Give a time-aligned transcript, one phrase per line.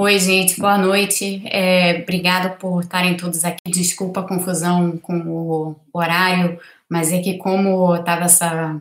[0.00, 1.42] Oi, gente, boa noite.
[1.46, 3.58] É, obrigado por estarem todos aqui.
[3.66, 6.56] Desculpa a confusão com o horário,
[6.88, 8.80] mas é que como estava essa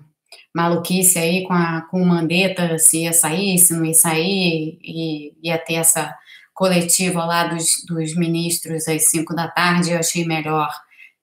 [0.53, 5.33] maluquice aí com, a, com o Mandetta, se ia sair, se não ia sair, e
[5.41, 6.15] ia ter essa
[6.53, 10.69] coletiva lá dos, dos ministros às cinco da tarde, eu achei melhor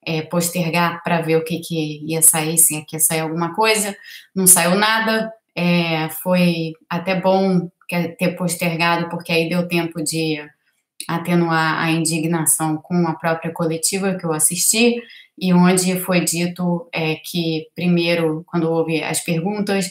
[0.04, 3.96] é, postergar para ver o que, que ia sair, se ia sair alguma coisa.
[4.34, 10.38] Não saiu nada, é, foi até bom ter postergado, porque aí deu tempo de
[11.08, 15.02] atenuar a indignação com a própria coletiva que eu assisti,
[15.38, 19.90] e onde foi dito é, que, primeiro, quando houve as perguntas,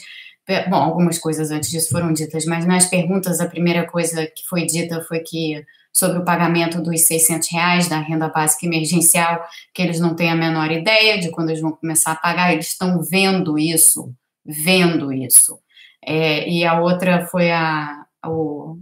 [0.68, 4.66] bom, algumas coisas antes disso foram ditas, mas nas perguntas, a primeira coisa que foi
[4.66, 10.00] dita foi que sobre o pagamento dos 600 reais da renda básica emergencial, que eles
[10.00, 13.56] não têm a menor ideia de quando eles vão começar a pagar, eles estão vendo
[13.56, 14.12] isso,
[14.44, 15.58] vendo isso.
[16.06, 18.78] É, e a outra foi a, o,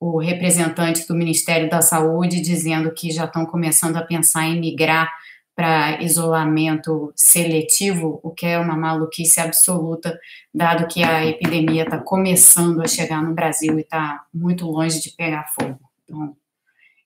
[0.00, 5.12] o representante do Ministério da Saúde dizendo que já estão começando a pensar em migrar
[5.54, 10.16] para isolamento seletivo, o que é uma maluquice absoluta,
[10.54, 15.10] dado que a epidemia está começando a chegar no Brasil e está muito longe de
[15.10, 15.80] pegar fogo.
[16.04, 16.36] Então,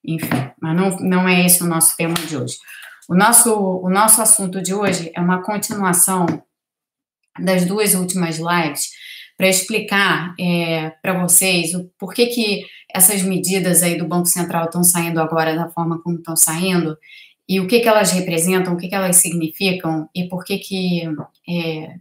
[0.05, 2.59] enfim, mas não, não é esse o nosso tema de hoje.
[3.09, 6.27] O nosso, o nosso assunto de hoje é uma continuação
[7.41, 8.91] das duas últimas lives
[9.37, 14.85] para explicar é, para vocês o porquê que essas medidas aí do Banco Central estão
[14.85, 16.97] saindo agora da forma como estão saindo
[17.49, 21.03] e o que, que elas representam, o que, que elas significam e por que que,
[21.49, 21.97] é,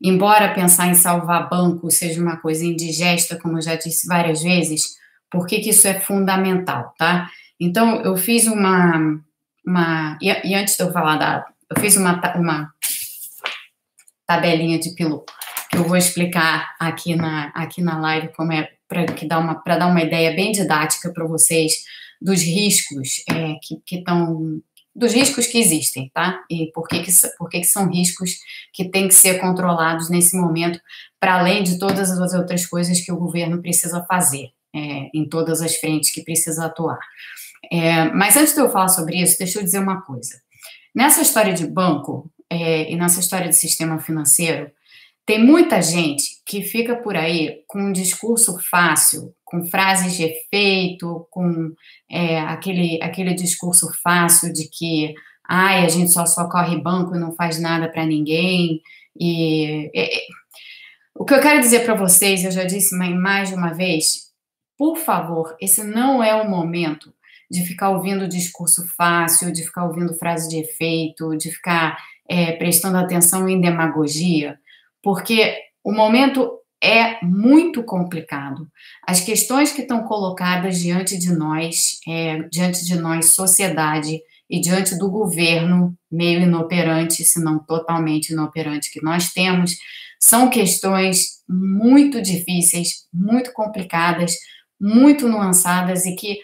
[0.00, 4.96] embora pensar em salvar banco seja uma coisa indigesta, como eu já disse várias vezes,
[5.30, 7.28] por que que isso é fundamental, tá?
[7.58, 9.20] Então, eu fiz uma...
[9.66, 11.44] uma e, e antes de eu falar da...
[11.68, 12.70] Eu fiz uma, uma
[14.26, 15.32] tabelinha de piloto
[15.70, 19.78] que eu vou explicar aqui na, aqui na live como é para dar uma para
[19.78, 21.72] dar uma ideia bem didática para vocês
[22.20, 24.60] dos riscos é, que estão
[24.96, 26.42] dos riscos que existem, tá?
[26.50, 28.30] E por que, que, por que, que são riscos
[28.72, 30.80] que têm que ser controlados nesse momento,
[31.20, 35.60] para além de todas as outras coisas que o governo precisa fazer, é, em todas
[35.60, 36.98] as frentes que precisa atuar.
[37.70, 40.40] É, mas antes de eu falar sobre isso, deixa eu dizer uma coisa.
[40.94, 44.70] Nessa história de banco é, e nessa história de sistema financeiro,
[45.26, 51.26] tem muita gente que fica por aí com um discurso fácil, com frases de efeito,
[51.32, 51.72] com
[52.08, 55.12] é, aquele, aquele discurso fácil de que
[55.48, 58.80] ai, a gente só socorre banco e não faz nada para ninguém.
[59.18, 60.10] E, e,
[61.12, 64.26] o que eu quero dizer para vocês, eu já disse mais de uma vez,
[64.78, 67.12] por favor, esse não é o momento
[67.50, 71.96] de ficar ouvindo discurso fácil, de ficar ouvindo frase de efeito, de ficar
[72.28, 74.56] é, prestando atenção em demagogia
[75.06, 76.50] porque o momento
[76.82, 78.66] é muito complicado.
[79.06, 84.18] As questões que estão colocadas diante de nós, é, diante de nós, sociedade,
[84.50, 89.76] e diante do governo meio inoperante, se não totalmente inoperante que nós temos,
[90.18, 94.32] são questões muito difíceis, muito complicadas,
[94.80, 96.40] muito nuançadas e que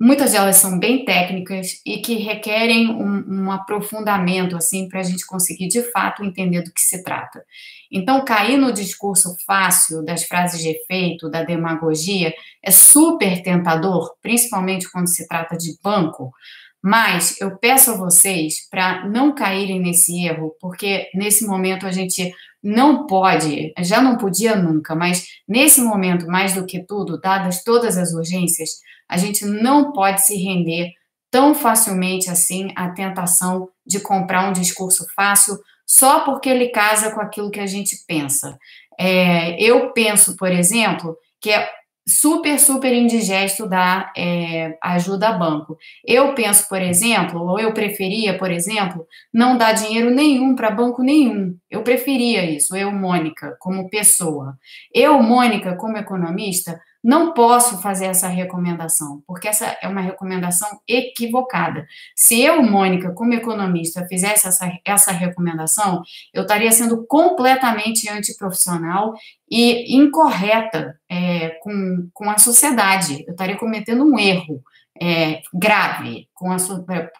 [0.00, 5.26] Muitas delas são bem técnicas e que requerem um, um aprofundamento, assim, para a gente
[5.26, 7.44] conseguir de fato entender do que se trata.
[7.90, 12.32] Então, cair no discurso fácil das frases de efeito, da demagogia,
[12.62, 16.32] é super tentador, principalmente quando se trata de banco,
[16.80, 22.32] mas eu peço a vocês para não caírem nesse erro, porque nesse momento a gente
[22.62, 27.96] não pode, já não podia nunca, mas nesse momento, mais do que tudo, dadas todas
[27.96, 28.70] as urgências,
[29.08, 30.92] a gente não pode se render
[31.30, 37.20] tão facilmente assim à tentação de comprar um discurso fácil só porque ele casa com
[37.20, 38.58] aquilo que a gente pensa.
[38.98, 41.70] É, eu penso, por exemplo, que é
[42.08, 45.76] super, super indigesto dar é, ajuda a banco.
[46.04, 51.02] Eu penso, por exemplo, ou eu preferia, por exemplo, não dar dinheiro nenhum para banco
[51.02, 51.56] nenhum.
[51.70, 54.58] Eu preferia isso, eu, Mônica, como pessoa.
[54.92, 61.86] Eu, Mônica, como economista, não posso fazer essa recomendação, porque essa é uma recomendação equivocada.
[62.14, 66.02] Se eu, Mônica, como economista, fizesse essa, essa recomendação,
[66.34, 69.14] eu estaria sendo completamente antiprofissional
[69.50, 73.24] e incorreta é, com, com a sociedade.
[73.26, 74.62] Eu estaria cometendo um erro
[75.00, 76.56] é, grave com a,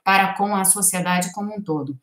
[0.05, 1.97] para com a sociedade como um todo.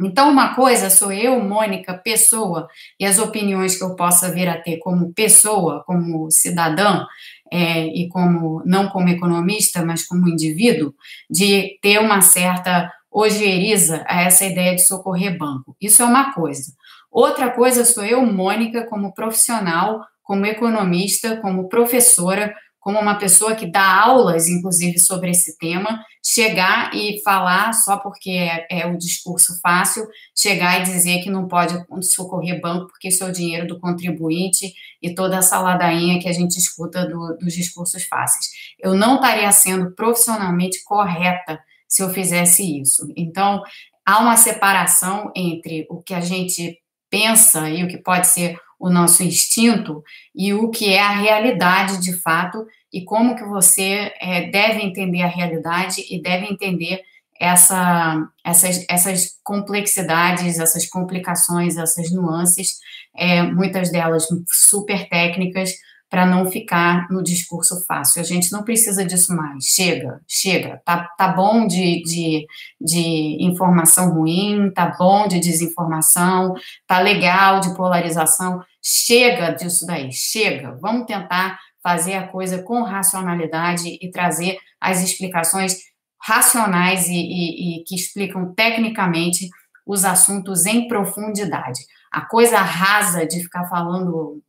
[0.00, 2.68] Então, uma coisa sou eu, Mônica, pessoa,
[3.00, 7.04] e as opiniões que eu possa vir a ter como pessoa, como cidadã,
[7.50, 10.94] é, e como não como economista, mas como indivíduo,
[11.28, 15.76] de ter uma certa ojeriza a essa ideia de socorrer banco.
[15.80, 16.72] Isso é uma coisa.
[17.10, 22.54] Outra coisa sou eu, Mônica, como profissional, como economista, como professora,
[22.88, 28.30] como uma pessoa que dá aulas, inclusive, sobre esse tema, chegar e falar só porque
[28.30, 33.22] é, é o discurso fácil, chegar e dizer que não pode socorrer banco porque isso
[33.22, 37.52] é o dinheiro do contribuinte e toda essa ladainha que a gente escuta do, dos
[37.52, 38.46] discursos fáceis.
[38.80, 43.06] Eu não estaria sendo profissionalmente correta se eu fizesse isso.
[43.14, 43.62] Então,
[44.02, 46.78] há uma separação entre o que a gente
[47.10, 50.02] pensa e o que pode ser o nosso instinto
[50.34, 55.22] e o que é a realidade de fato e como que você é, deve entender
[55.22, 57.02] a realidade e deve entender
[57.40, 62.78] essa, essas, essas complexidades, essas complicações, essas nuances,
[63.16, 65.72] é, muitas delas super técnicas,
[66.10, 68.20] para não ficar no discurso fácil.
[68.20, 69.64] A gente não precisa disso mais.
[69.64, 70.80] Chega, chega.
[70.84, 72.46] Tá, tá bom de, de,
[72.80, 76.54] de informação ruim, tá bom de desinformação,
[76.86, 78.62] tá legal de polarização.
[78.82, 80.78] Chega disso daí, chega.
[80.80, 85.76] Vamos tentar fazer a coisa com racionalidade e trazer as explicações
[86.20, 89.48] racionais e, e, e que explicam tecnicamente
[89.86, 91.80] os assuntos em profundidade.
[92.12, 94.42] A coisa rasa de ficar falando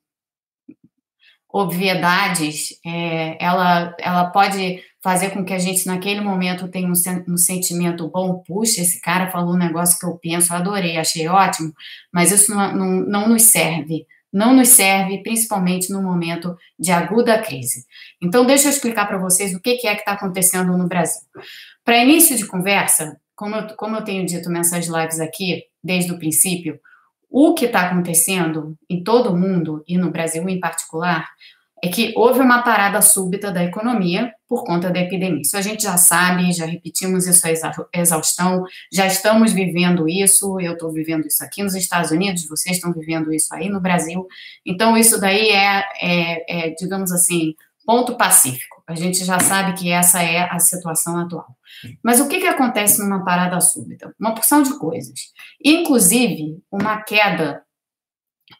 [1.51, 6.93] obviedades, é, ela, ela pode fazer com que a gente, naquele momento, tenha um,
[7.27, 11.73] um, sentimento bom, puxa, esse cara falou um negócio que eu penso, adorei, achei ótimo,
[12.13, 17.41] mas isso não, não, não nos serve, não nos serve, principalmente no momento de aguda
[17.41, 17.85] crise.
[18.21, 21.21] Então, deixa eu explicar para vocês o que, é que está acontecendo no Brasil.
[21.83, 26.19] Para início de conversa, como eu, como eu tenho dito nessas lives aqui, desde o
[26.19, 26.79] princípio,
[27.29, 31.27] o que está acontecendo em todo o mundo, e no Brasil em particular,
[31.83, 35.41] é que houve uma parada súbita da economia por conta da epidemia.
[35.41, 40.73] Isso a gente já sabe, já repetimos isso a exaustão, já estamos vivendo isso, eu
[40.73, 44.27] estou vivendo isso aqui nos Estados Unidos, vocês estão vivendo isso aí no Brasil.
[44.65, 47.53] Então, isso daí é, é, é digamos assim,
[47.85, 48.83] ponto pacífico.
[48.87, 51.55] A gente já sabe que essa é a situação atual.
[52.03, 54.13] Mas o que, que acontece numa parada súbita?
[54.19, 55.31] Uma porção de coisas.
[55.63, 57.63] Inclusive, uma queda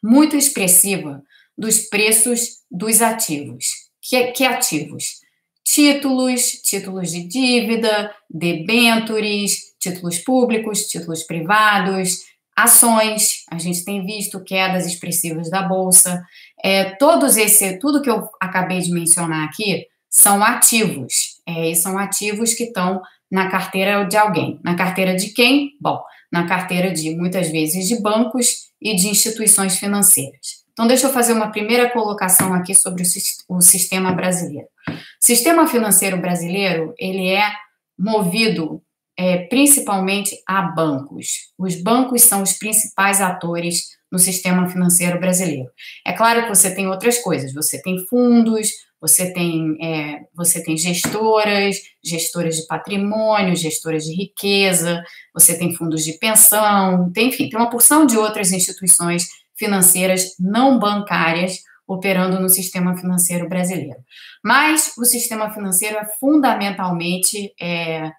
[0.03, 1.21] muito expressiva
[1.57, 3.65] dos preços dos ativos.
[4.01, 5.19] Que, que ativos?
[5.63, 12.23] Títulos, títulos de dívida, debentures, títulos públicos, títulos privados,
[12.55, 13.43] ações.
[13.51, 16.23] A gente tem visto quedas expressivas da bolsa.
[16.63, 21.39] É, todos esse, tudo que eu acabei de mencionar aqui são ativos.
[21.47, 23.01] É, são ativos que estão
[23.31, 24.59] na carteira de alguém.
[24.63, 25.71] Na carteira de quem?
[25.79, 26.01] Bom,
[26.31, 30.63] na carteira de muitas vezes de bancos e de instituições financeiras.
[30.79, 33.03] Então, deixa eu fazer uma primeira colocação aqui sobre
[33.49, 34.65] o sistema brasileiro.
[34.87, 37.51] O sistema financeiro brasileiro, ele é
[37.99, 38.81] movido
[39.17, 41.51] é, principalmente a bancos.
[41.57, 45.69] Os bancos são os principais atores no sistema financeiro brasileiro.
[46.07, 48.69] É claro que você tem outras coisas, você tem fundos,
[49.01, 55.03] você tem, é, você tem gestoras, gestoras de patrimônio, gestoras de riqueza,
[55.33, 59.27] você tem fundos de pensão, tem, enfim, tem uma porção de outras instituições
[59.59, 63.99] financeiras não bancárias operando no sistema financeiro brasileiro.
[64.43, 68.11] Mas o sistema financeiro é fundamentalmente é,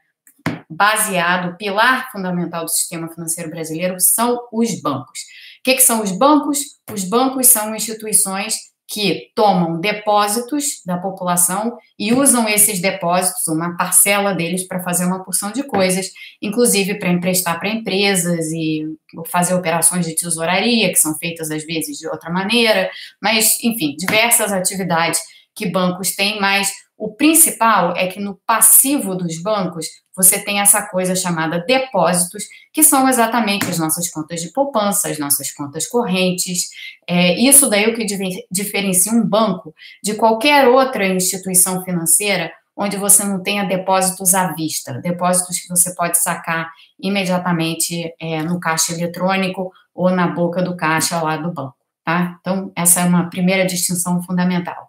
[0.68, 5.20] baseado, o pilar fundamental do sistema financeiro brasileiro são os bancos.
[5.60, 6.58] O que, que são os bancos?
[6.92, 8.54] Os bancos são instituições
[8.90, 15.22] que tomam depósitos da população e usam esses depósitos, uma parcela deles, para fazer uma
[15.22, 16.10] porção de coisas,
[16.42, 18.84] inclusive para emprestar para empresas e
[19.26, 22.90] fazer operações de tesouraria, que são feitas às vezes de outra maneira,
[23.22, 25.20] mas, enfim, diversas atividades
[25.54, 30.86] que bancos têm, mas o principal é que no passivo dos bancos você tem essa
[30.86, 36.68] coisa chamada depósitos, que são exatamente as nossas contas de poupança, as nossas contas correntes.
[37.08, 38.04] É, isso daí é o que
[38.50, 45.00] diferencia um banco de qualquer outra instituição financeira onde você não tenha depósitos à vista,
[45.00, 51.20] depósitos que você pode sacar imediatamente é, no caixa eletrônico ou na boca do caixa
[51.22, 51.76] lá do banco.
[52.04, 52.36] Tá?
[52.40, 54.88] Então, essa é uma primeira distinção fundamental.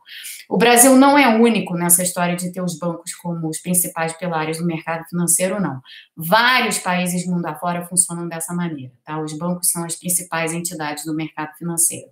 [0.51, 4.57] O Brasil não é único nessa história de ter os bancos como os principais pilares
[4.57, 5.79] do mercado financeiro, não.
[6.13, 9.17] Vários países mundo afora funcionam dessa maneira, tá?
[9.21, 12.07] Os bancos são as principais entidades do mercado financeiro.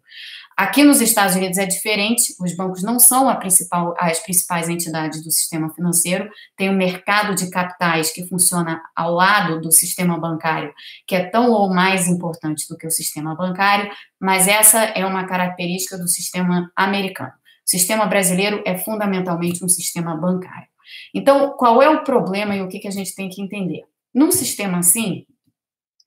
[0.55, 5.31] Aqui nos Estados Unidos é diferente, os bancos não são principal, as principais entidades do
[5.31, 10.73] sistema financeiro, tem o um mercado de capitais que funciona ao lado do sistema bancário,
[11.05, 15.25] que é tão ou mais importante do que o sistema bancário, mas essa é uma
[15.25, 17.33] característica do sistema americano.
[17.69, 20.67] Sistema brasileiro é fundamentalmente um sistema bancário.
[21.13, 23.83] Então, qual é o problema e o que, que a gente tem que entender?
[24.11, 25.23] Num sistema assim,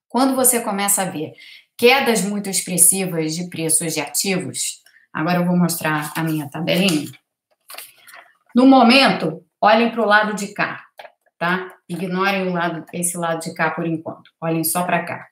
[0.08, 1.34] quando você começa a ver
[1.78, 7.12] quedas muito expressivas de preços de ativos, agora eu vou mostrar a minha tabelinha.
[8.52, 10.84] No momento, olhem para o lado de cá,
[11.38, 11.76] tá?
[11.88, 14.32] Ignorem o lado, esse lado de cá por enquanto.
[14.40, 15.28] Olhem só para cá.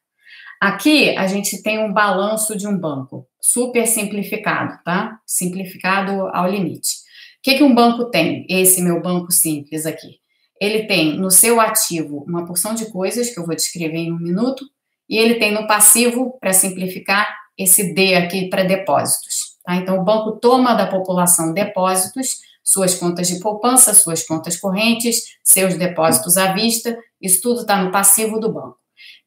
[0.61, 5.19] Aqui a gente tem um balanço de um banco, super simplificado, tá?
[5.27, 6.97] Simplificado ao limite.
[7.39, 8.45] O que, que um banco tem?
[8.47, 10.21] Esse meu banco simples aqui.
[10.61, 14.19] Ele tem no seu ativo uma porção de coisas que eu vou descrever em um
[14.19, 14.67] minuto,
[15.09, 17.27] e ele tem no passivo, para simplificar,
[17.57, 19.57] esse D aqui para depósitos.
[19.65, 19.77] Tá?
[19.77, 25.75] Então, o banco toma da população depósitos, suas contas de poupança, suas contas correntes, seus
[25.75, 28.80] depósitos à vista, isso tudo está no passivo do banco.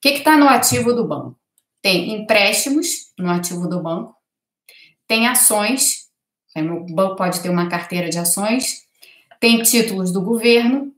[0.04, 1.40] Que está no ativo do banco?
[1.82, 4.14] Tem empréstimos no ativo do banco,
[5.08, 6.10] tem ações,
[6.56, 8.84] o banco pode ter uma carteira de ações,
[9.40, 10.94] tem títulos do governo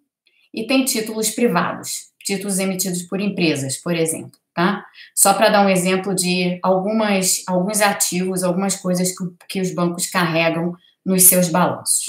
[0.51, 4.85] e tem títulos privados, títulos emitidos por empresas, por exemplo tá?
[5.13, 10.07] Só para dar um exemplo de algumas, alguns ativos, algumas coisas que, que os bancos
[10.07, 10.73] carregam
[11.05, 12.05] nos seus balanços.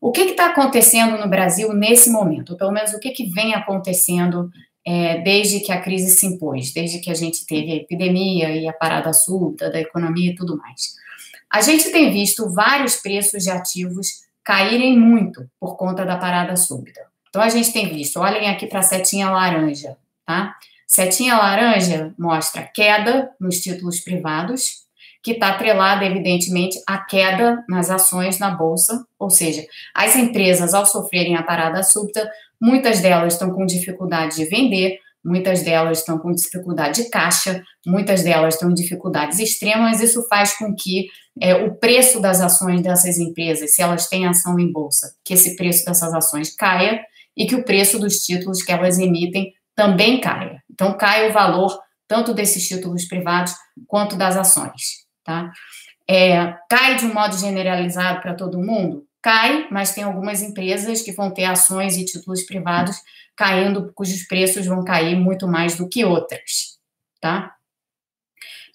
[0.00, 2.50] O que está acontecendo no Brasil nesse momento?
[2.50, 4.50] Ou pelo menos o que, que vem acontecendo
[4.84, 8.68] é, desde que a crise se impôs, desde que a gente teve a epidemia e
[8.68, 10.94] a parada súbita da economia e tudo mais.
[11.50, 17.00] A gente tem visto vários preços de ativos caírem muito por conta da parada súbita.
[17.28, 19.96] Então a gente tem visto, olhem aqui para a setinha laranja,
[20.26, 20.54] tá?
[20.86, 24.82] Setinha laranja mostra queda nos títulos privados,
[25.22, 30.84] que está atrelada, evidentemente, à queda nas ações na Bolsa, ou seja, as empresas, ao
[30.84, 32.28] sofrerem a parada súbita,
[32.62, 38.22] muitas delas estão com dificuldade de vender, muitas delas estão com dificuldade de caixa, muitas
[38.22, 41.08] delas estão em dificuldades extremas, isso faz com que
[41.40, 45.56] é, o preço das ações dessas empresas, se elas têm ação em bolsa, que esse
[45.56, 47.00] preço dessas ações caia
[47.36, 50.62] e que o preço dos títulos que elas emitem também caia.
[50.70, 51.76] Então, cai o valor
[52.06, 53.54] tanto desses títulos privados
[53.88, 55.02] quanto das ações.
[55.24, 55.50] Tá?
[56.08, 59.04] É, cai de um modo generalizado para todo mundo?
[59.22, 62.96] Cai, mas tem algumas empresas que vão ter ações e títulos privados
[63.36, 66.78] caindo, cujos preços vão cair muito mais do que outras.
[67.20, 67.54] Tá?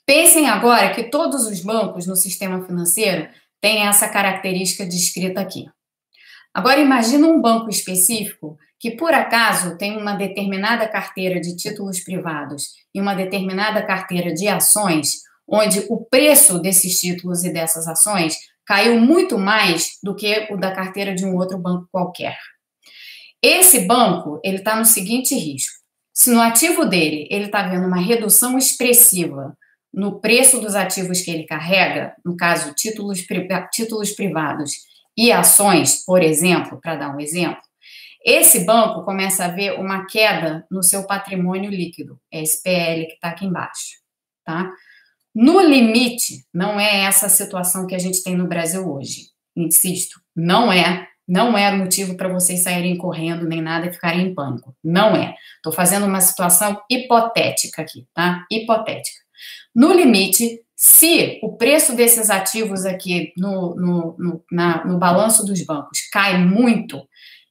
[0.05, 3.27] Pensem agora que todos os bancos no sistema financeiro
[3.59, 5.65] têm essa característica descrita aqui.
[6.53, 12.69] Agora imagina um banco específico que por acaso tem uma determinada carteira de títulos privados
[12.93, 18.37] e uma determinada carteira de ações, onde o preço desses títulos e dessas ações
[18.67, 22.37] caiu muito mais do que o da carteira de um outro banco qualquer.
[23.41, 25.73] Esse banco ele está no seguinte risco:
[26.13, 29.57] se no ativo dele ele está vendo uma redução expressiva
[29.93, 33.25] no preço dos ativos que ele carrega, no caso títulos,
[33.71, 34.71] títulos privados
[35.17, 37.61] e ações, por exemplo, para dar um exemplo,
[38.23, 43.45] esse banco começa a ver uma queda no seu patrimônio líquido, SPL, que está aqui
[43.45, 43.95] embaixo,
[44.43, 44.69] tá?
[45.35, 49.27] No limite, não é essa a situação que a gente tem no Brasil hoje.
[49.55, 54.33] Insisto, não é, não é motivo para vocês saírem correndo nem nada e ficarem em
[54.33, 54.75] pânico.
[54.83, 55.35] Não é.
[55.55, 58.45] Estou fazendo uma situação hipotética aqui, tá?
[58.51, 59.19] Hipotética.
[59.75, 65.63] No limite, se o preço desses ativos aqui no, no, no, na, no balanço dos
[65.63, 67.07] bancos cai muito,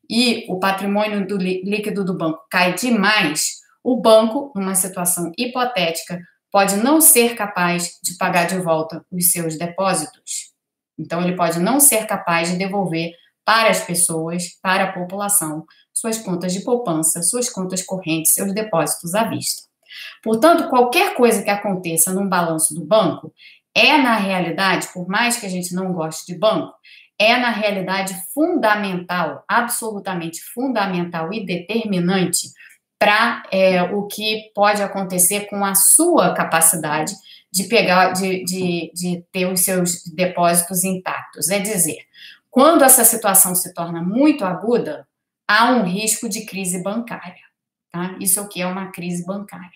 [0.09, 6.21] e o patrimônio do líquido do banco cai demais, o banco, numa situação hipotética,
[6.56, 10.54] pode não ser capaz de pagar de volta os seus depósitos.
[10.98, 13.10] Então, ele pode não ser capaz de devolver
[13.44, 19.14] para as pessoas, para a população, suas contas de poupança, suas contas correntes, seus depósitos
[19.14, 19.64] à vista.
[20.22, 23.34] Portanto, qualquer coisa que aconteça num balanço do banco
[23.75, 26.72] é, na realidade, por mais que a gente não goste de banco,
[27.18, 32.48] é, na realidade, fundamental, absolutamente fundamental e determinante
[33.06, 37.14] para é, o que pode acontecer com a sua capacidade
[37.52, 41.48] de pegar, de, de, de ter os seus depósitos intactos.
[41.48, 41.98] É dizer,
[42.50, 45.06] quando essa situação se torna muito aguda,
[45.46, 47.46] há um risco de crise bancária.
[47.92, 48.16] Tá?
[48.20, 49.70] Isso é o que é uma crise bancária.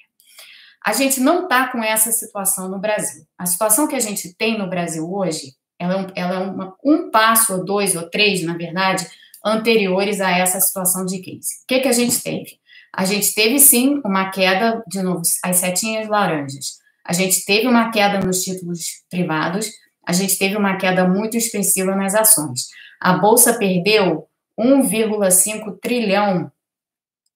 [0.85, 3.25] A gente não está com essa situação no Brasil.
[3.39, 6.77] A situação que a gente tem no Brasil hoje ela é, um, ela é uma,
[6.85, 9.07] um passo, ou dois, ou três, na verdade,
[9.43, 11.63] anteriores a essa situação de crise.
[11.63, 12.59] O que, que a gente teve?
[12.93, 16.79] A gente teve, sim, uma queda, de novo, as setinhas laranjas.
[17.05, 19.71] A gente teve uma queda nos títulos privados,
[20.07, 22.69] a gente teve uma queda muito expressiva nas ações.
[23.01, 24.29] A Bolsa perdeu
[24.59, 26.51] 1,5 trilhão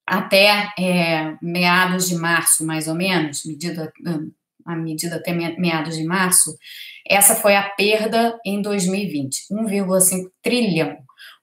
[0.06, 3.90] até é, meados de março, mais ou menos, medida,
[4.66, 6.56] a medida até meados de março,
[7.06, 10.96] essa foi a perda em 2020, 1,5 trilhão.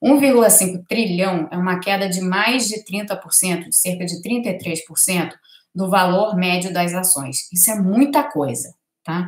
[0.04, 5.32] 1,5 trilhão é uma queda de mais de 30%, de cerca de 33%
[5.74, 7.52] do valor médio das ações.
[7.52, 9.28] Isso é muita coisa, tá?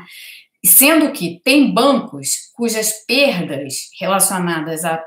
[0.65, 4.99] Sendo que tem bancos cujas perdas relacionadas ao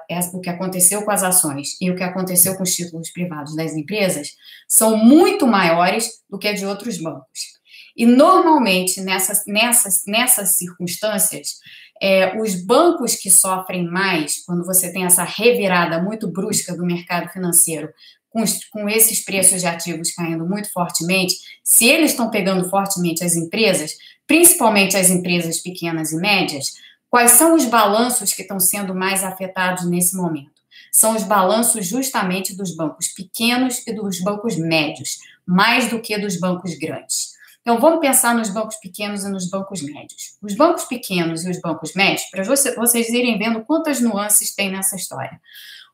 [0.42, 4.32] que aconteceu com as ações e o que aconteceu com os títulos privados das empresas
[4.68, 7.56] são muito maiores do que a de outros bancos.
[7.96, 11.54] E normalmente, nessas, nessas, nessas circunstâncias,
[12.00, 17.28] é, os bancos que sofrem mais, quando você tem essa revirada muito brusca do mercado
[17.30, 17.88] financeiro,
[18.30, 21.34] com, com esses preços de ativos caindo muito fortemente,
[21.64, 26.74] se eles estão pegando fortemente as empresas, principalmente as empresas pequenas e médias,
[27.08, 30.56] quais são os balanços que estão sendo mais afetados nesse momento?
[30.92, 36.38] São os balanços justamente dos bancos pequenos e dos bancos médios, mais do que dos
[36.38, 37.35] bancos grandes.
[37.66, 40.38] Então, vamos pensar nos bancos pequenos e nos bancos médios.
[40.40, 44.94] Os bancos pequenos e os bancos médios, para vocês irem vendo quantas nuances tem nessa
[44.94, 45.40] história.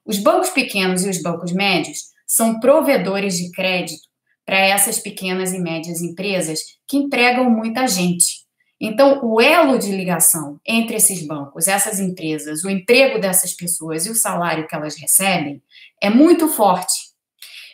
[0.05, 4.07] Os bancos pequenos e os bancos médios são provedores de crédito
[4.45, 8.43] para essas pequenas e médias empresas que empregam muita gente.
[8.79, 14.11] Então, o elo de ligação entre esses bancos, essas empresas, o emprego dessas pessoas e
[14.11, 15.63] o salário que elas recebem
[16.03, 17.13] é muito forte.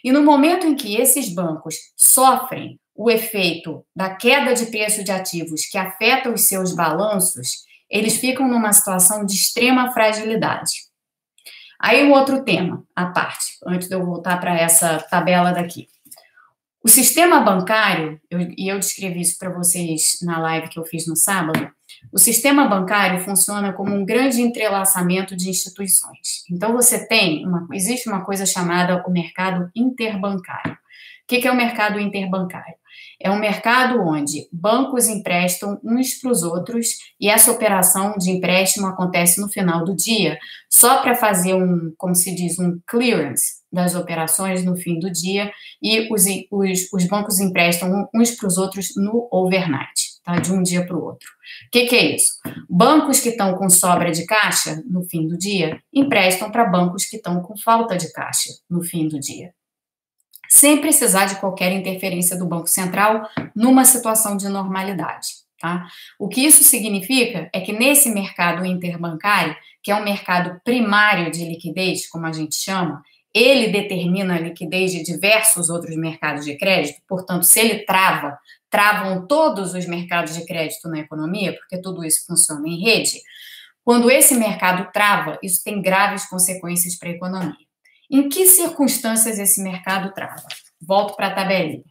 [0.04, 5.12] E no momento em que esses bancos sofrem o efeito da queda de preço de
[5.12, 10.72] ativos que afeta os seus balanços, eles ficam numa situação de extrema fragilidade.
[11.80, 15.86] Aí um outro tema à parte, antes de eu voltar para essa tabela daqui.
[16.82, 21.06] O sistema bancário, eu, e eu descrevi isso para vocês na live que eu fiz
[21.06, 21.70] no sábado,
[22.12, 26.44] o sistema bancário funciona como um grande entrelaçamento de instituições.
[26.50, 30.72] Então, você tem, uma, existe uma coisa chamada o mercado interbancário.
[30.72, 30.76] O
[31.28, 32.77] que, é o mercado interbancário?
[33.20, 36.86] É um mercado onde bancos emprestam uns para os outros
[37.20, 40.38] e essa operação de empréstimo acontece no final do dia,
[40.70, 45.50] só para fazer um, como se diz, um clearance das operações no fim do dia
[45.82, 50.08] e os, os, os bancos emprestam uns para os outros no overnight.
[50.24, 51.26] Tá, de um dia para o outro.
[51.66, 52.34] O que, que, é isso?
[52.68, 57.16] Bancos que estão com sobra de caixa no fim do dia emprestam para bancos que
[57.16, 59.54] estão com falta de caixa no fim do dia
[60.48, 65.28] sem precisar de qualquer interferência do Banco Central numa situação de normalidade.
[65.60, 65.88] Tá?
[66.18, 71.44] O que isso significa é que nesse mercado interbancário, que é um mercado primário de
[71.44, 73.02] liquidez, como a gente chama,
[73.34, 78.38] ele determina a liquidez de diversos outros mercados de crédito, portanto, se ele trava,
[78.70, 83.20] travam todos os mercados de crédito na economia, porque tudo isso funciona em rede.
[83.84, 87.67] Quando esse mercado trava, isso tem graves consequências para a economia.
[88.10, 90.42] Em que circunstâncias esse mercado trava?
[90.80, 91.84] Volto para a tabelinha.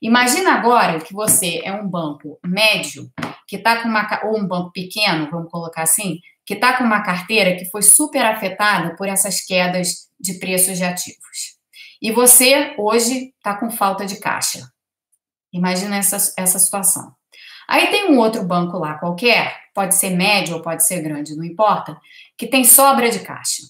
[0.00, 3.10] Imagina agora que você é um banco médio,
[3.46, 7.02] que está com uma ou um banco pequeno, vamos colocar assim, que está com uma
[7.02, 11.58] carteira que foi super afetada por essas quedas de preços de ativos.
[12.00, 14.68] E você hoje está com falta de caixa.
[15.52, 17.12] Imagina essa, essa situação.
[17.68, 21.44] Aí tem um outro banco lá qualquer, pode ser médio ou pode ser grande, não
[21.44, 22.00] importa,
[22.36, 23.62] que tem sobra de caixa.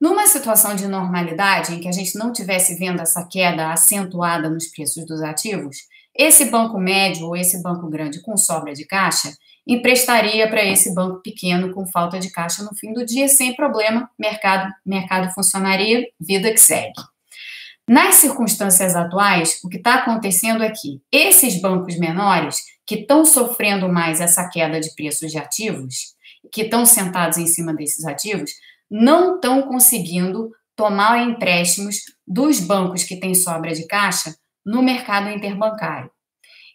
[0.00, 4.66] Numa situação de normalidade, em que a gente não tivesse vendo essa queda acentuada nos
[4.66, 5.76] preços dos ativos,
[6.14, 9.32] esse banco médio ou esse banco grande com sobra de caixa
[9.66, 14.08] emprestaria para esse banco pequeno com falta de caixa no fim do dia, sem problema,
[14.16, 16.94] mercado, mercado funcionaria, vida que segue.
[17.88, 23.88] Nas circunstâncias atuais, o que está acontecendo é que esses bancos menores, que estão sofrendo
[23.88, 26.14] mais essa queda de preços de ativos,
[26.52, 28.52] que estão sentados em cima desses ativos,
[28.90, 36.10] não estão conseguindo tomar empréstimos dos bancos que têm sobra de caixa no mercado interbancário.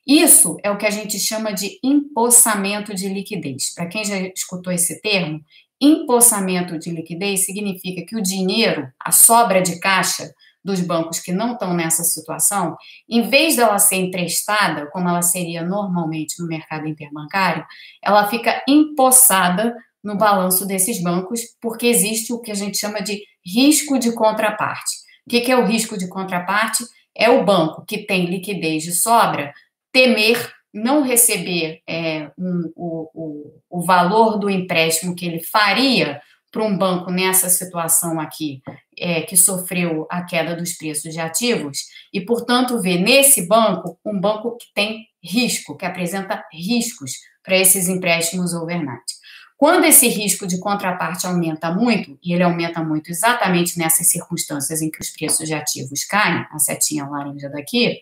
[0.06, 3.74] Isso é o que a gente chama de empossamento de liquidez.
[3.76, 5.40] Para quem já escutou esse termo,
[5.80, 10.32] empossamento de liquidez significa que o dinheiro, a sobra de caixa
[10.64, 12.76] dos bancos que não estão nessa situação,
[13.10, 17.66] em vez dela ser emprestada, como ela seria normalmente no mercado interbancário,
[18.02, 23.22] ela fica empossada no balanço desses bancos, porque existe o que a gente chama de
[23.46, 24.92] risco de contraparte.
[25.26, 26.84] O que é o risco de contraparte?
[27.16, 29.54] É o banco que tem liquidez de sobra
[29.92, 36.64] temer não receber é, um, o, o, o valor do empréstimo que ele faria para
[36.64, 38.62] um banco nessa situação aqui,
[38.98, 41.80] é, que sofreu a queda dos preços de ativos,
[42.14, 47.88] e, portanto, ver nesse banco um banco que tem risco, que apresenta riscos para esses
[47.88, 49.21] empréstimos overnight.
[49.62, 54.90] Quando esse risco de contraparte aumenta muito, e ele aumenta muito exatamente nessas circunstâncias em
[54.90, 58.00] que os preços de ativos caem, a setinha laranja daqui,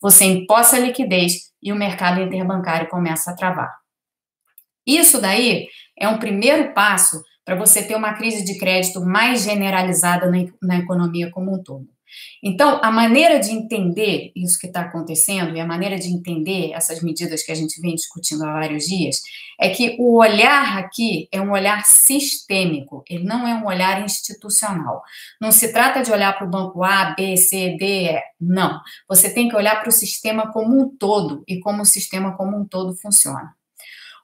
[0.00, 3.76] você imposta a liquidez e o mercado interbancário começa a travar.
[4.86, 5.66] Isso daí
[5.98, 10.78] é um primeiro passo para você ter uma crise de crédito mais generalizada na, na
[10.78, 11.88] economia como um todo.
[12.42, 17.02] Então, a maneira de entender isso que está acontecendo e a maneira de entender essas
[17.02, 19.20] medidas que a gente vem discutindo há vários dias
[19.60, 25.02] é que o olhar aqui é um olhar sistêmico, ele não é um olhar institucional.
[25.40, 28.22] Não se trata de olhar para o banco A, B, C, D, E.
[28.40, 28.80] Não.
[29.08, 32.56] Você tem que olhar para o sistema como um todo e como o sistema como
[32.56, 33.54] um todo funciona.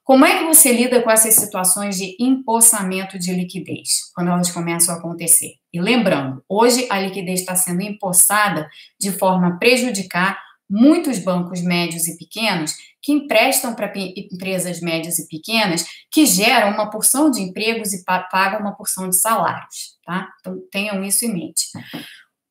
[0.06, 4.94] Como é que você lida com essas situações de empossamento de liquidez, quando elas começam
[4.94, 5.54] a acontecer?
[5.76, 8.66] E lembrando, hoje a liquidez está sendo empossada
[8.98, 15.28] de forma a prejudicar muitos bancos médios e pequenos que emprestam para empresas médias e
[15.28, 20.30] pequenas que geram uma porção de empregos e pagam uma porção de salários, tá?
[20.40, 21.66] Então tenham isso em mente.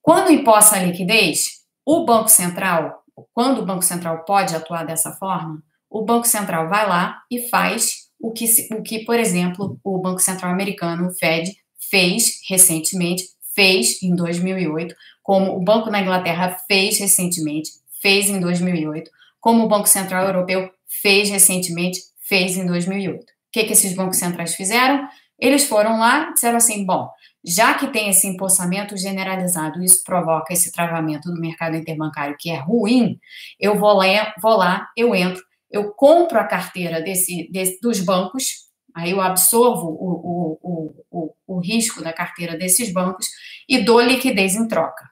[0.04, 3.02] Quando empossa a liquidez, o Banco Central,
[3.34, 8.06] quando o Banco Central pode atuar dessa forma, o Banco Central vai lá e faz
[8.20, 11.52] o que, o que, por exemplo, o Banco Central americano, o Fed,
[11.90, 17.72] fez recentemente, fez em 2008, como o Banco da Inglaterra fez recentemente,
[18.02, 20.70] fez em 2008, como o Banco Central Europeu
[21.02, 23.22] fez recentemente, fez em 2008.
[23.22, 25.08] O que, que esses bancos centrais fizeram?
[25.40, 27.10] Eles foram lá disseram assim: bom,
[27.44, 32.58] já que tem esse empossamento generalizado, isso provoca esse travamento do mercado interbancário que é
[32.58, 33.20] ruim,
[33.60, 35.44] eu vou lá, vou lá eu entro
[35.76, 38.65] eu compro a carteira desse, desse dos bancos,
[38.96, 43.28] aí eu absorvo o, o, o, o, risco da carteira desses bancos
[43.68, 45.10] e dou liquidez em troca.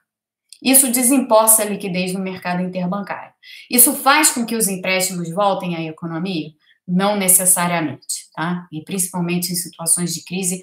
[0.62, 3.34] Isso desemposta a liquidez no mercado interbancário.
[3.70, 6.50] Isso faz com que os empréstimos voltem à economia?
[6.88, 8.66] Não necessariamente, tá?
[8.72, 10.62] E principalmente em situações de crise,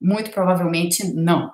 [0.00, 1.50] muito provavelmente não.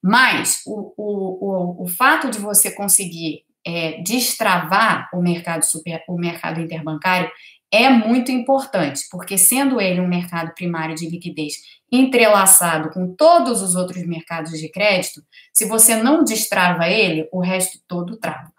[0.00, 6.16] Mas o, o, o, o fato de você conseguir é, destravar o mercado, super, o
[6.16, 7.30] mercado interbancário
[7.72, 11.54] é muito importante, porque sendo ele um mercado primário de liquidez
[11.90, 17.78] entrelaçado com todos os outros mercados de crédito, se você não destrava ele, o resto
[17.88, 18.52] todo trava.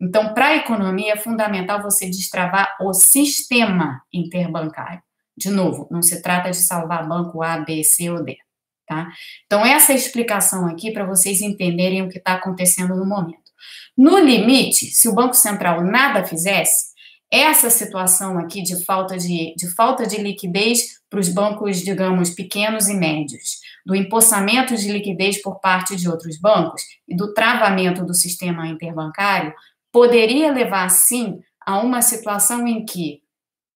[0.00, 5.02] Então, para a economia é fundamental você destravar o sistema interbancário.
[5.36, 8.36] De novo, não se trata de salvar banco A, B, C ou D.
[8.86, 9.08] Tá?
[9.46, 13.50] Então, essa é explicação aqui para vocês entenderem o que está acontecendo no momento.
[13.96, 16.93] No limite, se o Banco Central nada fizesse,
[17.34, 22.88] essa situação aqui de falta de, de falta de liquidez para os bancos, digamos, pequenos
[22.88, 28.14] e médios, do empossamento de liquidez por parte de outros bancos e do travamento do
[28.14, 29.54] sistema interbancário,
[29.92, 33.22] poderia levar, sim, a uma situação em que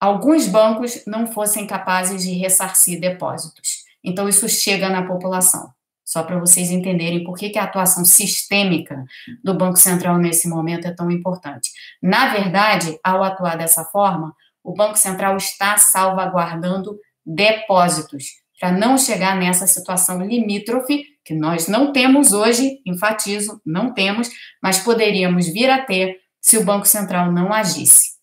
[0.01, 3.85] alguns bancos não fossem capazes de ressarcir depósitos.
[4.05, 5.73] Então, isso chega na população
[6.09, 9.05] só para vocês entenderem por que, que a atuação sistêmica
[9.45, 11.71] do Banco Central nesse momento é tão importante.
[12.03, 18.25] Na verdade, ao atuar dessa forma, o Banco Central está salvaguardando depósitos
[18.59, 24.31] para não chegar nessa situação limítrofe que nós não temos hoje, enfatizo, não temos,
[24.63, 28.17] mas poderíamos vir a ter se o Banco Central não agisse.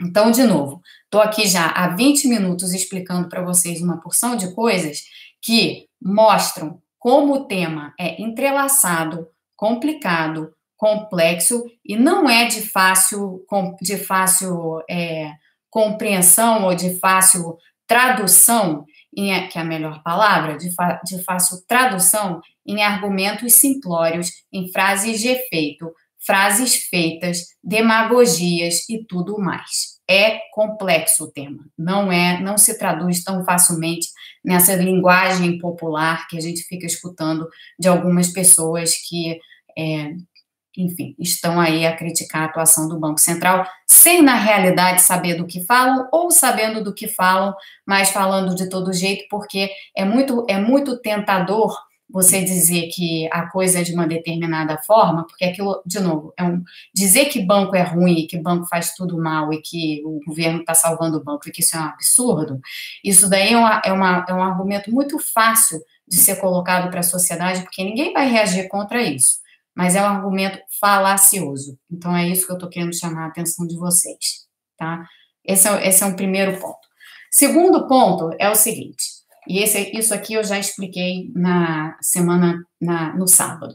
[0.00, 4.54] Então, de novo, estou aqui já há 20 minutos explicando para vocês uma porção de
[4.54, 5.02] coisas
[5.42, 13.44] que mostram como o tema é entrelaçado, complicado, complexo e não é de fácil,
[13.80, 15.32] de fácil é,
[15.70, 18.84] compreensão ou de fácil tradução,
[19.16, 20.68] em, que é a melhor palavra, de,
[21.04, 25.90] de fácil tradução em argumentos simplórios, em frases de efeito,
[26.24, 29.99] frases feitas, demagogias e tudo mais.
[30.12, 34.08] É complexo o tema, não é, não se traduz tão facilmente
[34.44, 39.38] nessa linguagem popular que a gente fica escutando de algumas pessoas que,
[39.78, 40.10] é,
[40.76, 45.46] enfim, estão aí a criticar a atuação do Banco Central, sem na realidade saber do
[45.46, 47.54] que falam ou sabendo do que falam,
[47.86, 51.72] mas falando de todo jeito, porque é muito, é muito tentador
[52.12, 56.44] você dizer que a coisa é de uma determinada forma, porque aquilo, de novo, é
[56.44, 56.62] um,
[56.94, 60.74] dizer que banco é ruim, que banco faz tudo mal e que o governo está
[60.74, 62.60] salvando o banco e que isso é um absurdo,
[63.04, 67.00] isso daí é, uma, é, uma, é um argumento muito fácil de ser colocado para
[67.00, 69.38] a sociedade, porque ninguém vai reagir contra isso,
[69.74, 71.78] mas é um argumento falacioso.
[71.90, 74.46] Então é isso que eu estou querendo chamar a atenção de vocês,
[74.76, 75.06] tá?
[75.44, 76.80] Esse é, esse é um primeiro ponto.
[77.30, 83.14] Segundo ponto é o seguinte, e esse, isso aqui eu já expliquei na semana, na,
[83.16, 83.74] no sábado.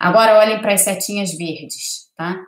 [0.00, 2.38] Agora olhem para as setinhas verdes, tá?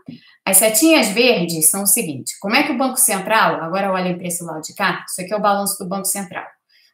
[0.45, 4.27] As setinhas verdes são o seguinte: como é que o Banco Central, agora olhem para
[4.27, 6.45] esse lado de cá, isso aqui é o balanço do Banco Central.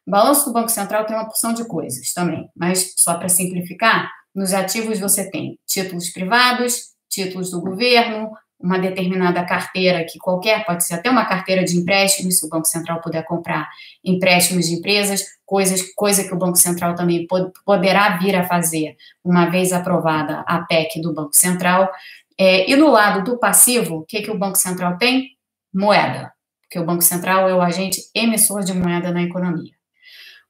[0.07, 4.11] O balanço do Banco Central tem uma porção de coisas também, mas só para simplificar,
[4.35, 8.31] nos ativos você tem títulos privados, títulos do governo,
[8.63, 12.67] uma determinada carteira, que qualquer, pode ser até uma carteira de empréstimos, se o Banco
[12.67, 13.69] Central puder comprar
[14.05, 18.97] empréstimos de empresas, coisas, coisa que o Banco Central também pod, poderá vir a fazer,
[19.25, 21.91] uma vez aprovada a PEC do Banco Central.
[22.39, 25.31] É, e no lado do passivo, o que, que o Banco Central tem?
[25.75, 29.73] Moeda, porque o Banco Central é o agente emissor de moeda na economia.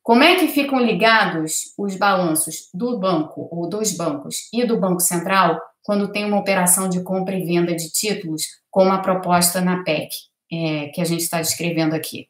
[0.02, 5.00] Como é que ficam ligados os balanços do banco ou dos bancos e do Banco
[5.00, 9.82] Central quando tem uma operação de compra e venda de títulos, como a proposta na
[9.82, 10.10] PEC,
[10.50, 12.28] é, que a gente está descrevendo aqui?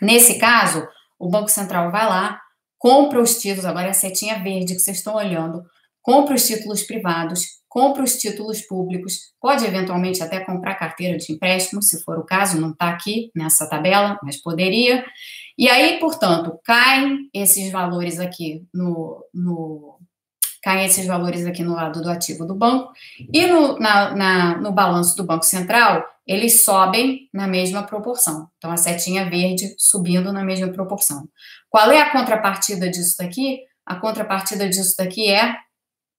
[0.00, 0.86] Nesse caso,
[1.18, 2.40] o Banco Central vai lá,
[2.78, 5.64] compra os títulos, agora é a setinha verde que vocês estão olhando,
[6.02, 11.82] compra os títulos privados, compra os títulos públicos, pode eventualmente até comprar carteira de empréstimo,
[11.82, 15.04] se for o caso, não está aqui nessa tabela, mas poderia.
[15.58, 19.98] E aí, portanto, caem esses valores aqui no, no
[20.66, 22.92] caem esses valores aqui no lado do ativo do banco,
[23.32, 28.48] e no, na, na, no balanço do Banco Central, eles sobem na mesma proporção.
[28.58, 31.28] Então, a setinha verde subindo na mesma proporção.
[31.70, 33.60] Qual é a contrapartida disso daqui?
[33.86, 35.54] A contrapartida disso daqui é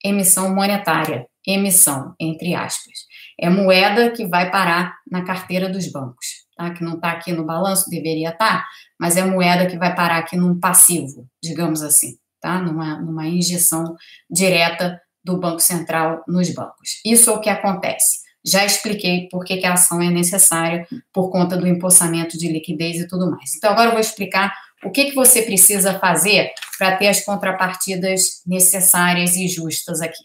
[0.01, 2.99] emissão monetária, emissão, entre aspas.
[3.37, 6.71] É moeda que vai parar na carteira dos bancos tá?
[6.71, 10.19] que não está aqui no balanço, deveria estar, tá, mas é moeda que vai parar
[10.19, 12.61] aqui num passivo, digamos assim, tá?
[12.61, 13.95] numa, numa injeção
[14.29, 17.01] direta do Banco Central nos bancos.
[17.05, 18.25] Isso é o que acontece.
[18.45, 22.97] Já expliquei por que, que a ação é necessária por conta do empossamento de liquidez
[22.97, 23.55] e tudo mais.
[23.55, 28.41] Então, agora eu vou explicar o que, que você precisa fazer para ter as contrapartidas
[28.45, 30.23] necessárias e justas aqui.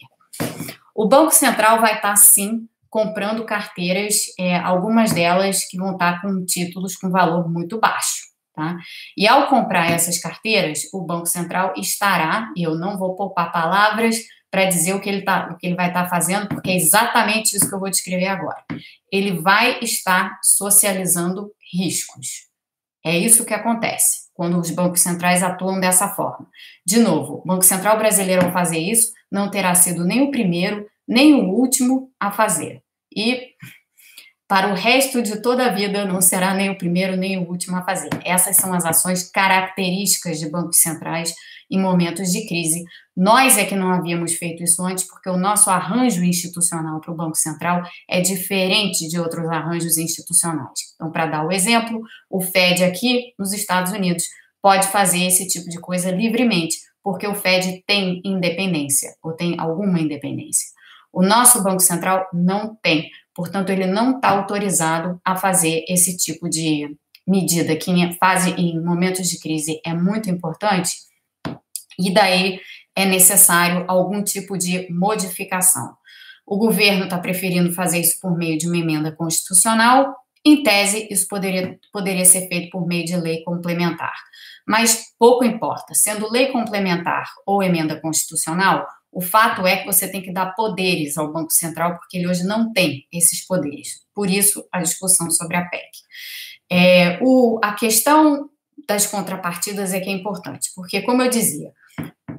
[0.95, 6.21] O Banco Central vai estar, tá, sim, comprando carteiras, é, algumas delas que vão estar
[6.21, 8.32] com títulos com valor muito baixo.
[8.55, 8.77] Tá?
[9.17, 14.17] E ao comprar essas carteiras, o Banco Central estará, e eu não vou poupar palavras
[14.51, 16.75] para dizer o que, ele tá, o que ele vai estar tá fazendo, porque é
[16.75, 18.63] exatamente isso que eu vou descrever agora.
[19.11, 22.47] Ele vai estar socializando riscos.
[23.03, 26.47] É isso que acontece quando os bancos centrais atuam dessa forma.
[26.85, 30.87] De novo, o Banco Central brasileiro, ao fazer isso, não terá sido nem o primeiro,
[31.07, 32.83] nem o último a fazer.
[33.15, 33.53] E
[34.53, 37.75] para o resto de toda a vida não será nem o primeiro nem o último
[37.75, 38.11] a fazer.
[38.23, 41.33] Essas são as ações características de bancos centrais
[41.71, 42.83] em momentos de crise.
[43.17, 47.15] Nós é que não havíamos feito isso antes, porque o nosso arranjo institucional para o
[47.15, 50.93] Banco Central é diferente de outros arranjos institucionais.
[50.93, 54.25] Então, para dar o exemplo, o Fed aqui nos Estados Unidos
[54.61, 59.99] pode fazer esse tipo de coisa livremente, porque o Fed tem independência, ou tem alguma
[59.99, 60.67] independência.
[61.11, 66.49] O nosso Banco Central não tem, portanto, ele não está autorizado a fazer esse tipo
[66.49, 66.95] de
[67.27, 70.91] medida, que em fase, em momentos de crise é muito importante,
[71.99, 72.59] e daí
[72.95, 75.95] é necessário algum tipo de modificação.
[76.45, 80.13] O governo está preferindo fazer isso por meio de uma emenda constitucional.
[80.45, 84.13] Em tese, isso poderia, poderia ser feito por meio de lei complementar.
[84.67, 90.21] Mas pouco importa, sendo lei complementar ou emenda constitucional, o fato é que você tem
[90.21, 94.01] que dar poderes ao Banco Central, porque ele hoje não tem esses poderes.
[94.13, 95.89] Por isso, a discussão sobre a PEC.
[96.71, 98.49] É, o, a questão
[98.87, 101.71] das contrapartidas é que é importante, porque, como eu dizia,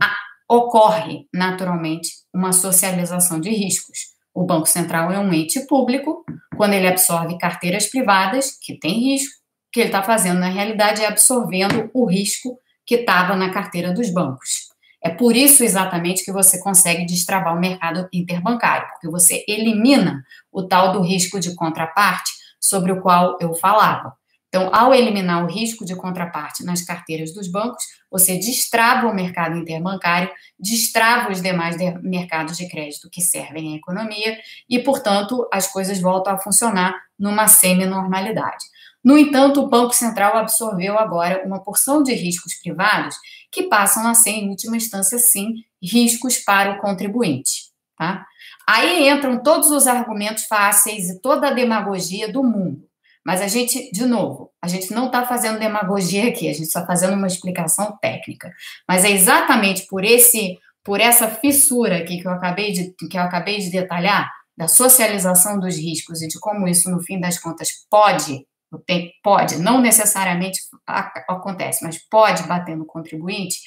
[0.03, 0.17] a,
[0.49, 4.15] ocorre naturalmente uma socialização de riscos.
[4.35, 6.25] O Banco Central é um ente público,
[6.57, 9.33] quando ele absorve carteiras privadas, que tem risco,
[9.69, 13.93] o que ele está fazendo, na realidade, é absorvendo o risco que estava na carteira
[13.93, 14.64] dos bancos.
[15.05, 20.67] É por isso exatamente que você consegue destravar o mercado interbancário, porque você elimina o
[20.67, 24.15] tal do risco de contraparte sobre o qual eu falava.
[24.49, 29.59] Então, ao eliminar o risco de contraparte nas carteiras dos bancos, você destrava o mercado
[29.59, 34.39] interbancário, destrava os demais de mercados de crédito que servem à economia
[34.71, 38.65] e, portanto, as coisas voltam a funcionar numa semi-normalidade.
[39.05, 43.17] No entanto, o Banco Central absorveu agora uma porção de riscos privados
[43.55, 47.71] que passam a ser, em última instância, sim, riscos para o contribuinte.
[47.97, 48.27] Tá?
[48.69, 52.83] Aí entram todos os argumentos fáceis e toda a demagogia do mundo.
[53.25, 56.85] Mas a gente, de novo, a gente não está fazendo demagogia aqui, a gente está
[56.85, 58.53] fazendo uma explicação técnica.
[58.89, 63.23] Mas é exatamente por esse, por essa fissura aqui que eu acabei de, que eu
[63.23, 67.71] acabei de detalhar, da socialização dos riscos e de como isso, no fim das contas,
[67.89, 68.45] pode
[68.87, 73.59] tem, pode, não necessariamente acontece, mas pode bater no contribuinte,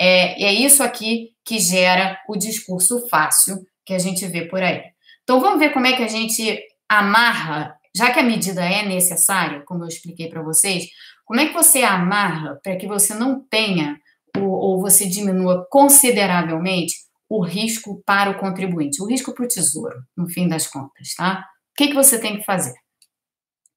[0.00, 4.82] é, é isso aqui que gera o discurso fácil que a gente vê por aí.
[5.22, 9.62] Então, vamos ver como é que a gente amarra, já que a medida é necessária,
[9.64, 10.86] como eu expliquei para vocês,
[11.24, 13.98] como é que você amarra para que você não tenha
[14.36, 16.94] ou, ou você diminua consideravelmente
[17.28, 21.44] o risco para o contribuinte, o risco para o tesouro, no fim das contas, tá?
[21.76, 22.74] que, que você tem que fazer?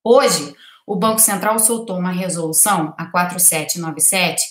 [0.04, 0.56] Hoje,
[0.90, 4.42] o Banco Central soltou uma resolução, a 4797,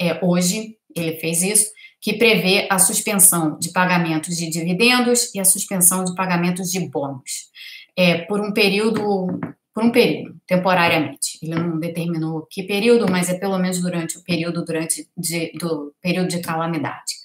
[0.00, 5.44] é, hoje ele fez isso, que prevê a suspensão de pagamentos de dividendos e a
[5.44, 7.52] suspensão de pagamentos de bônus
[7.94, 9.38] é, por um período,
[9.74, 11.38] por um período, temporariamente.
[11.42, 15.94] Ele não determinou que período, mas é pelo menos durante o período durante de, do
[16.00, 17.21] período de calamidade.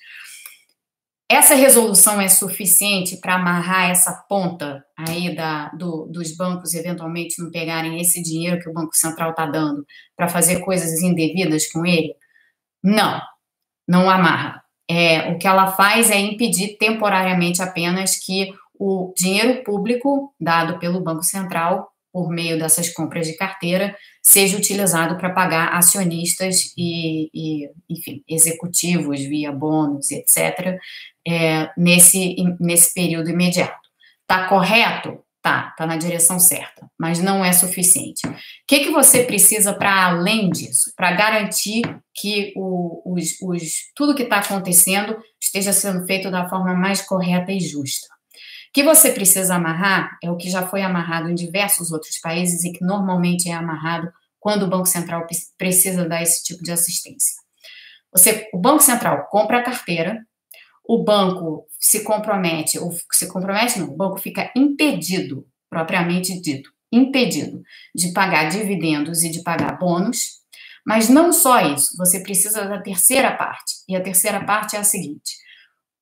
[1.30, 7.52] Essa resolução é suficiente para amarrar essa ponta aí da, do, dos bancos eventualmente não
[7.52, 9.86] pegarem esse dinheiro que o Banco Central está dando
[10.16, 12.16] para fazer coisas indevidas com ele?
[12.82, 13.22] Não,
[13.86, 14.64] não amarra.
[14.90, 21.04] É, o que ela faz é impedir temporariamente apenas que o dinheiro público dado pelo
[21.04, 23.96] Banco Central por meio dessas compras de carteira
[24.28, 30.78] seja utilizado para pagar acionistas e, e, enfim, executivos via bônus, etc.,
[31.26, 33.88] é, nesse, nesse período imediato.
[34.24, 35.24] Está correto?
[35.42, 38.28] Tá, tá na direção certa, mas não é suficiente.
[38.28, 38.36] O
[38.68, 43.62] que, que você precisa para além disso, para garantir que o, os, os,
[43.96, 48.17] tudo que está acontecendo esteja sendo feito da forma mais correta e justa?
[48.78, 52.72] Que você precisa amarrar é o que já foi amarrado em diversos outros países e
[52.72, 55.26] que normalmente é amarrado quando o Banco Central
[55.58, 57.42] precisa dar esse tipo de assistência.
[58.14, 60.24] Você, o Banco Central compra a carteira,
[60.88, 67.64] o banco se compromete, ou se compromete não, o banco fica impedido, propriamente dito, impedido
[67.96, 70.34] de pagar dividendos e de pagar bônus,
[70.86, 74.84] mas não só isso, você precisa da terceira parte, e a terceira parte é a
[74.84, 75.47] seguinte: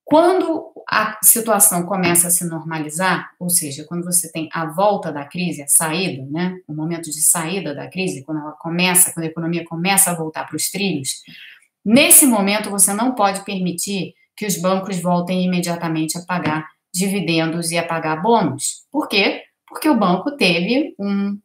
[0.05, 5.25] quando a situação começa a se normalizar, ou seja, quando você tem a volta da
[5.25, 9.29] crise, a saída, né, o momento de saída da crise, quando ela começa, quando a
[9.29, 11.23] economia começa a voltar para os trilhos,
[11.83, 17.77] nesse momento você não pode permitir que os bancos voltem imediatamente a pagar dividendos e
[17.77, 18.85] a pagar bônus.
[18.91, 19.41] Por quê?
[19.67, 21.37] Porque o banco teve um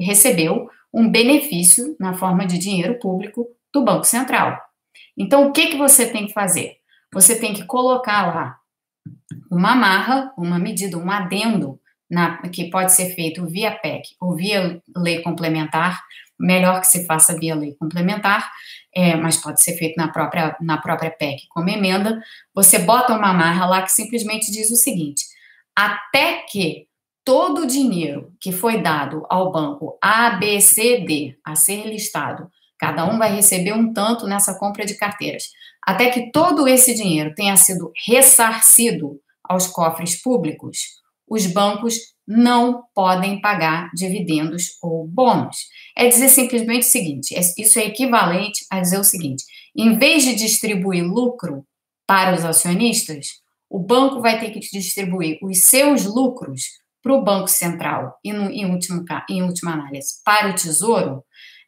[0.00, 4.56] recebeu um benefício na forma de dinheiro público do Banco Central.
[5.16, 6.77] Então, o que, que você tem que fazer?
[7.12, 8.58] Você tem que colocar lá
[9.50, 14.82] uma amarra, uma medida, um adendo, na, que pode ser feito via PEC ou via
[14.96, 16.02] lei complementar,
[16.38, 18.50] melhor que se faça via lei complementar,
[18.94, 22.22] é, mas pode ser feito na própria, na própria PEC como emenda,
[22.54, 25.24] você bota uma amarra lá que simplesmente diz o seguinte:
[25.76, 26.86] até que
[27.24, 32.50] todo o dinheiro que foi dado ao banco A, B, C, D a ser listado,
[32.78, 35.50] cada um vai receber um tanto nessa compra de carteiras,
[35.86, 43.40] até que todo esse dinheiro tenha sido ressarcido aos cofres públicos, os bancos não podem
[43.40, 45.56] pagar dividendos ou bônus.
[45.96, 49.44] É dizer simplesmente o seguinte: é, isso é equivalente a dizer o seguinte:
[49.76, 51.64] em vez de distribuir lucro
[52.06, 56.62] para os acionistas, o banco vai ter que distribuir os seus lucros
[57.02, 61.22] para o Banco Central e, no, em, último, em última análise, para o Tesouro,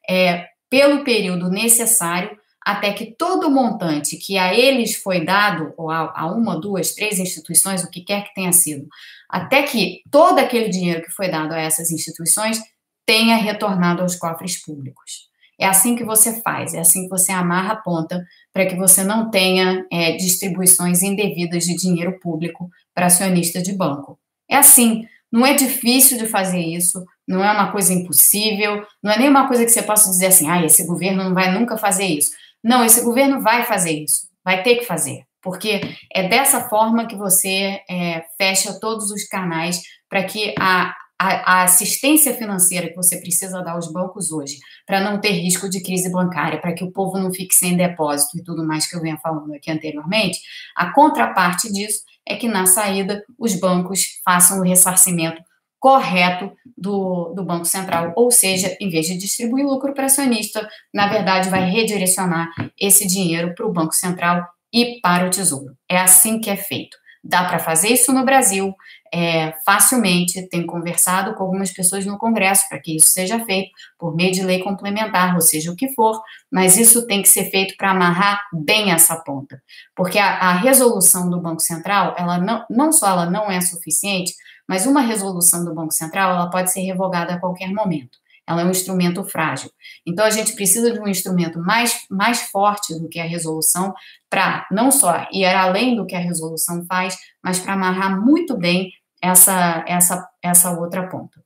[0.09, 2.37] é, pelo período necessário
[2.71, 7.19] até que todo o montante que a eles foi dado, ou a, uma, duas, três
[7.19, 8.87] instituições, o que quer que tenha sido,
[9.29, 12.61] até que todo aquele dinheiro que foi dado a essas instituições
[13.05, 15.29] tenha retornado aos cofres públicos.
[15.59, 19.03] É assim que você faz, é assim que você amarra a ponta para que você
[19.03, 24.17] não tenha é, distribuições indevidas de dinheiro público para acionista de banco.
[24.49, 29.19] É assim, não é difícil de fazer isso, não é uma coisa impossível, não é
[29.19, 32.05] nem uma coisa que você possa dizer assim, ah, esse governo não vai nunca fazer
[32.05, 32.31] isso.
[32.63, 35.81] Não, esse governo vai fazer isso, vai ter que fazer, porque
[36.13, 41.63] é dessa forma que você é, fecha todos os canais para que a, a, a,
[41.65, 46.11] assistência financeira que você precisa dar aos bancos hoje, para não ter risco de crise
[46.11, 49.19] bancária, para que o povo não fique sem depósito e tudo mais que eu venha
[49.19, 50.41] falando aqui anteriormente,
[50.77, 55.43] a contraparte disso é que na saída os bancos façam o ressarcimento
[55.81, 61.09] correto do, do Banco Central, ou seja, em vez de distribuir lucro para acionista, na
[61.09, 65.75] verdade vai redirecionar esse dinheiro para o Banco Central e para o Tesouro.
[65.89, 66.97] É assim que é feito.
[67.23, 68.75] Dá para fazer isso no Brasil
[69.13, 70.49] é, facilmente.
[70.49, 74.43] Tenho conversado com algumas pessoas no Congresso para que isso seja feito por meio de
[74.43, 78.41] lei complementar, ou seja, o que for, mas isso tem que ser feito para amarrar
[78.53, 79.63] bem essa ponta.
[79.95, 84.33] Porque a, a resolução do Banco Central, ela não, não só ela não é suficiente,
[84.67, 88.20] mas uma resolução do Banco Central, ela pode ser revogada a qualquer momento.
[88.51, 89.71] Ela é um instrumento frágil.
[90.05, 93.95] Então, a gente precisa de um instrumento mais, mais forte do que a resolução
[94.29, 98.91] para não só ir além do que a resolução faz, mas para amarrar muito bem
[99.23, 101.41] essa, essa, essa outra ponta.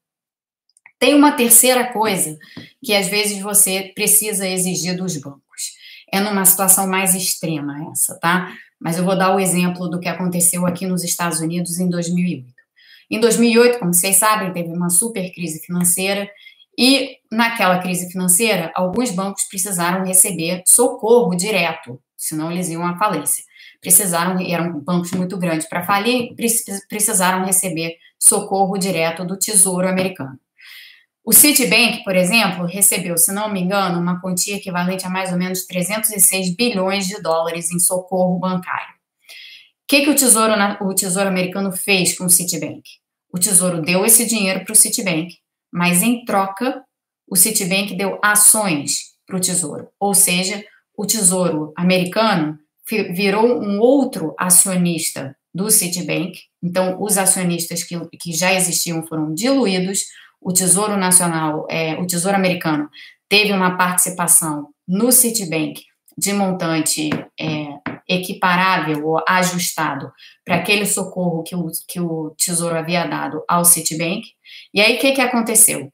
[0.98, 2.38] Tem uma terceira coisa
[2.82, 5.74] que às vezes você precisa exigir dos bancos.
[6.10, 8.50] É numa situação mais extrema essa, tá?
[8.80, 12.46] Mas eu vou dar o exemplo do que aconteceu aqui nos Estados Unidos em 2008.
[13.10, 16.30] Em 2008, como vocês sabem, teve uma super crise financeira
[16.78, 23.44] e naquela crise financeira, alguns bancos precisaram receber socorro direto, senão eles iam à falência.
[23.80, 26.34] Precisaram, eram bancos muito grandes para falir,
[26.88, 30.38] precisaram receber socorro direto do Tesouro Americano.
[31.24, 35.38] O Citibank, por exemplo, recebeu, se não me engano, uma quantia equivalente a mais ou
[35.38, 38.94] menos 306 bilhões de dólares em socorro bancário.
[39.84, 42.82] O que, que o, tesouro, o Tesouro Americano fez com o Citibank?
[43.32, 45.34] O Tesouro deu esse dinheiro para o Citibank,
[45.74, 46.84] mas em troca,
[47.28, 49.88] o Citibank deu ações para o Tesouro.
[49.98, 50.64] Ou seja,
[50.96, 52.56] o Tesouro Americano
[53.12, 56.38] virou um outro acionista do Citibank.
[56.62, 60.04] Então, os acionistas que, que já existiam foram diluídos.
[60.40, 62.88] O Tesouro Nacional, é, o Tesouro Americano,
[63.28, 65.82] teve uma participação no Citibank
[66.16, 67.10] de montante
[67.40, 67.66] é,
[68.08, 70.12] equiparável ou ajustado
[70.44, 74.22] para aquele socorro que o, que o Tesouro havia dado ao Citibank.
[74.74, 75.88] E aí, o que, que aconteceu?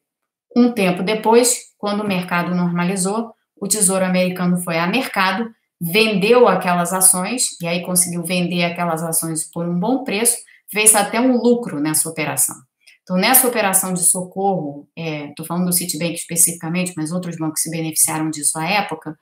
[0.56, 6.92] Um tempo depois, quando o mercado normalizou, o Tesouro Americano foi a mercado, vendeu aquelas
[6.92, 10.38] ações, e aí conseguiu vender aquelas ações por um bom preço,
[10.72, 12.56] fez até um lucro nessa operação.
[13.02, 17.70] Então, nessa operação de socorro, estou é, falando do Citibank especificamente, mas outros bancos se
[17.70, 19.14] beneficiaram disso à época,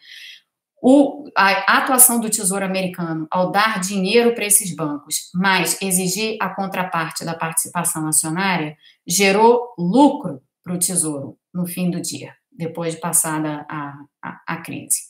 [0.83, 6.49] o, a atuação do Tesouro Americano ao dar dinheiro para esses bancos, mas exigir a
[6.49, 8.77] contraparte da participação acionária,
[9.07, 14.57] gerou lucro para o Tesouro no fim do dia, depois de passada a, a, a
[14.59, 15.01] crise.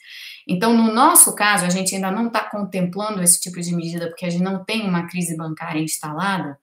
[0.47, 4.25] Então, no nosso caso, a gente ainda não está contemplando esse tipo de medida, porque
[4.25, 6.59] a gente não tem uma crise bancária instalada,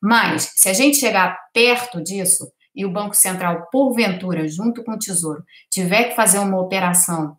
[0.00, 4.98] mas se a gente chegar perto disso e o Banco Central, porventura, junto com o
[4.98, 7.36] Tesouro, tiver que fazer uma operação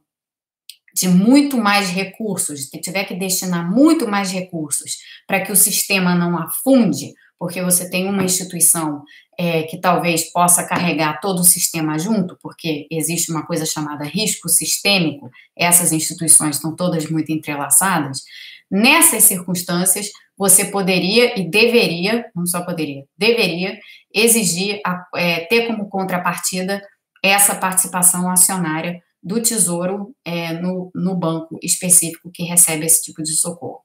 [0.93, 6.15] de muito mais recursos, que tiver que destinar muito mais recursos para que o sistema
[6.15, 9.03] não afunde, porque você tem uma instituição
[9.37, 14.47] é, que talvez possa carregar todo o sistema junto, porque existe uma coisa chamada risco
[14.47, 18.21] sistêmico, essas instituições estão todas muito entrelaçadas.
[18.69, 23.79] Nessas circunstâncias, você poderia e deveria, não só poderia, deveria
[24.13, 24.79] exigir,
[25.15, 26.81] é, ter como contrapartida
[27.23, 33.33] essa participação acionária do Tesouro é, no, no banco específico que recebe esse tipo de
[33.33, 33.81] socorro.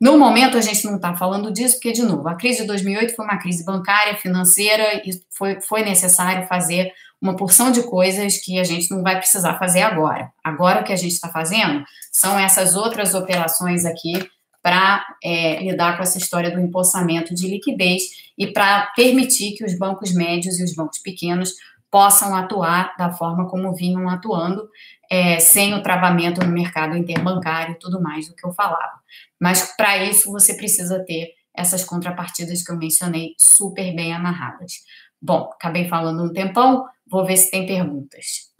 [0.00, 3.14] No momento, a gente não está falando disso, porque, de novo, a crise de 2008
[3.14, 8.58] foi uma crise bancária, financeira, e foi, foi necessário fazer uma porção de coisas que
[8.58, 10.32] a gente não vai precisar fazer agora.
[10.42, 14.14] Agora, o que a gente está fazendo são essas outras operações aqui
[14.62, 18.02] para é, lidar com essa história do empossamento de liquidez
[18.38, 21.54] e para permitir que os bancos médios e os bancos pequenos
[21.90, 24.68] possam atuar da forma como vinham atuando,
[25.10, 29.00] é, sem o travamento no mercado interbancário e tudo mais do que eu falava.
[29.40, 34.84] Mas para isso você precisa ter essas contrapartidas que eu mencionei super bem amarradas.
[35.20, 38.50] Bom, acabei falando um tempão, vou ver se tem perguntas.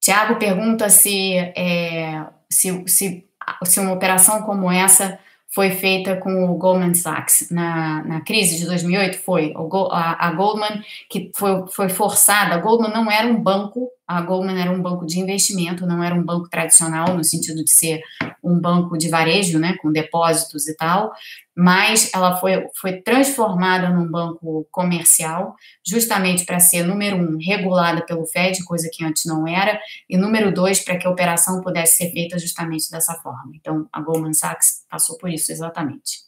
[0.00, 3.26] Tiago pergunta se, é, se, se,
[3.64, 5.18] se uma operação como essa
[5.54, 7.48] foi feita com o Goldman Sachs.
[7.50, 9.54] Na, na crise de 2008, foi
[9.92, 14.60] a, a Goldman que foi, foi forçada, a Goldman não era um banco, a Goldman
[14.60, 18.00] era um banco de investimento, não era um banco tradicional no sentido de ser
[18.42, 21.12] um banco de varejo, né, com depósitos e tal,
[21.56, 25.54] mas ela foi, foi transformada num banco comercial,
[25.86, 30.52] justamente para ser, número um, regulada pelo Fed, coisa que antes não era, e número
[30.52, 33.52] dois, para que a operação pudesse ser feita justamente dessa forma.
[33.54, 36.24] Então, a Goldman Sachs passou por isso exatamente.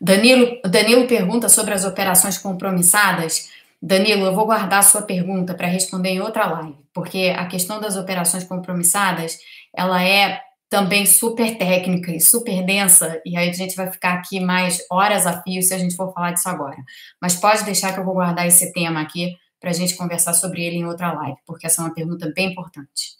[0.00, 3.50] Danilo, Danilo pergunta sobre as operações compromissadas.
[3.82, 7.80] Danilo, eu vou guardar a sua pergunta para responder em outra live, porque a questão
[7.80, 9.38] das operações compromissadas,
[9.74, 10.40] ela é
[10.70, 15.26] também super técnica e super densa, e aí a gente vai ficar aqui mais horas
[15.26, 16.76] a fio se a gente for falar disso agora.
[17.20, 20.64] Mas pode deixar que eu vou guardar esse tema aqui para a gente conversar sobre
[20.64, 23.19] ele em outra live, porque essa é uma pergunta bem importante.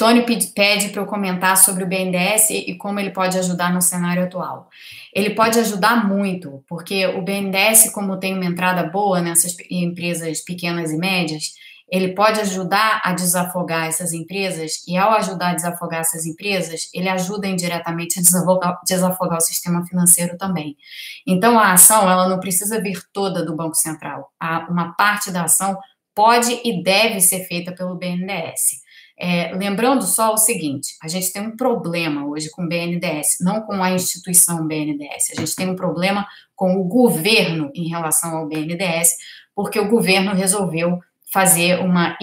[0.00, 0.24] Tony
[0.54, 4.70] pede para eu comentar sobre o BNDES e como ele pode ajudar no cenário atual.
[5.14, 10.90] Ele pode ajudar muito, porque o BNDES, como tem uma entrada boa nessas empresas pequenas
[10.90, 11.52] e médias,
[11.86, 17.10] ele pode ajudar a desafogar essas empresas, e ao ajudar a desafogar essas empresas, ele
[17.10, 20.78] ajuda indiretamente a desafogar, desafogar o sistema financeiro também.
[21.26, 24.32] Então, a ação, ela não precisa vir toda do Banco Central.
[24.70, 25.76] uma parte da ação
[26.14, 28.79] pode e deve ser feita pelo BNDES.
[29.22, 33.60] É, lembrando só o seguinte: a gente tem um problema hoje com o BNDES, não
[33.60, 38.48] com a instituição BNDES, a gente tem um problema com o governo em relação ao
[38.48, 39.10] BNDES,
[39.54, 40.98] porque o governo resolveu
[41.30, 42.16] fazer uma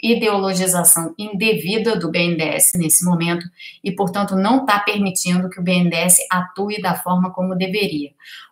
[0.00, 3.44] ideologização indevida do BNDES nesse momento
[3.82, 8.10] e, portanto, não está permitindo que o BNDES atue da forma como deveria.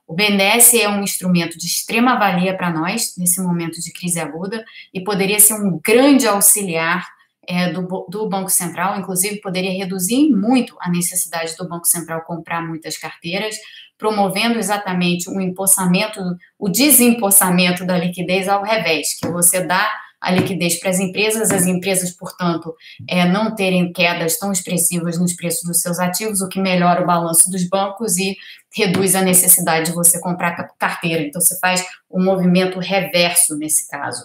[0.09, 4.65] O BNDES é um instrumento de extrema valia para nós nesse momento de crise aguda
[4.93, 7.14] e poderia ser um grande auxiliar
[7.49, 12.63] é, do, do, Banco Central, inclusive poderia reduzir muito a necessidade do Banco Central comprar
[12.63, 13.57] muitas carteiras,
[13.97, 16.21] promovendo exatamente o empossamento,
[16.59, 19.91] o desempossamento da liquidez ao revés, que você dá
[20.25, 22.75] a liquidez para as empresas, as empresas, portanto,
[23.07, 27.07] é, não terem quedas tão expressivas nos preços dos seus ativos, o que melhora o
[27.07, 28.35] balanço dos bancos e
[28.75, 31.23] reduz a necessidade de você comprar carteira.
[31.23, 34.25] Então, você faz um movimento reverso nesse caso.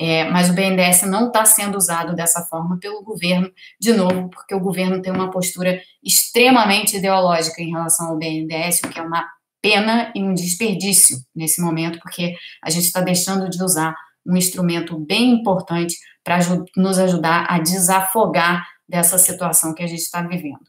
[0.00, 4.54] É, mas o BNDES não está sendo usado dessa forma pelo governo, de novo, porque
[4.54, 9.28] o governo tem uma postura extremamente ideológica em relação ao BNDES, o que é uma
[9.60, 13.92] pena e um desperdício nesse momento, porque a gente está deixando de usar
[14.24, 16.38] um instrumento bem importante para
[16.76, 20.60] nos ajudar a desafogar dessa situação que a gente está vivendo.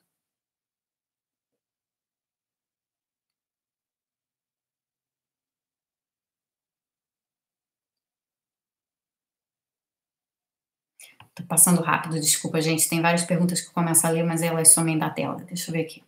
[11.39, 12.89] Tô passando rápido, desculpa, gente.
[12.89, 15.37] Tem várias perguntas que eu começo a ler, mas elas somem da tela.
[15.47, 16.03] Deixa eu ver aqui.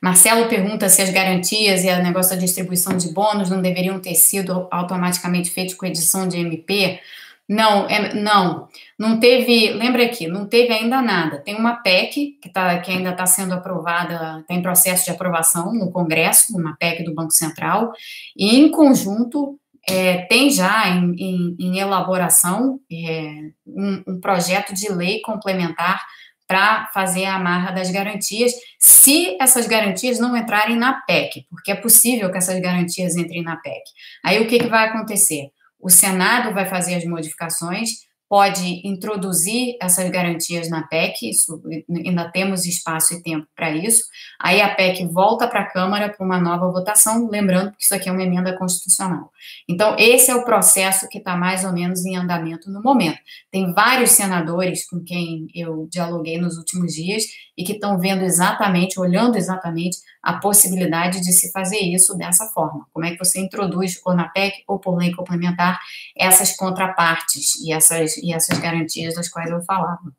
[0.00, 4.14] Marcelo pergunta se as garantias e o negócio da distribuição de bônus não deveriam ter
[4.14, 7.00] sido automaticamente feitos com edição de MP.
[7.48, 8.68] Não, é, não,
[8.98, 9.72] não teve.
[9.72, 11.38] Lembra aqui, não teve ainda nada.
[11.38, 15.72] Tem uma PEC que, tá, que ainda está sendo aprovada, está em processo de aprovação
[15.72, 17.92] no Congresso, uma PEC do Banco Central,
[18.36, 24.90] e em conjunto é, tem já em, em, em elaboração é, um, um projeto de
[24.92, 26.02] lei complementar
[26.48, 31.74] para fazer a amarra das garantias, se essas garantias não entrarem na PEC, porque é
[31.74, 33.82] possível que essas garantias entrem na PEC.
[34.24, 35.50] Aí o que, que vai acontecer?
[35.86, 37.90] O Senado vai fazer as modificações
[38.28, 44.02] pode introduzir essas garantias na PEC, isso, ainda temos espaço e tempo para isso.
[44.40, 48.08] Aí a PEC volta para a Câmara para uma nova votação, lembrando que isso aqui
[48.08, 49.30] é uma emenda constitucional.
[49.68, 53.18] Então, esse é o processo que está mais ou menos em andamento no momento.
[53.50, 57.22] Tem vários senadores com quem eu dialoguei nos últimos dias
[57.56, 62.84] e que estão vendo exatamente, olhando exatamente a possibilidade de se fazer isso dessa forma.
[62.92, 65.78] Como é que você introduz, ou na PEC ou por lei complementar,
[66.16, 70.12] essas contrapartes e essas, e essas garantias das quais eu falava.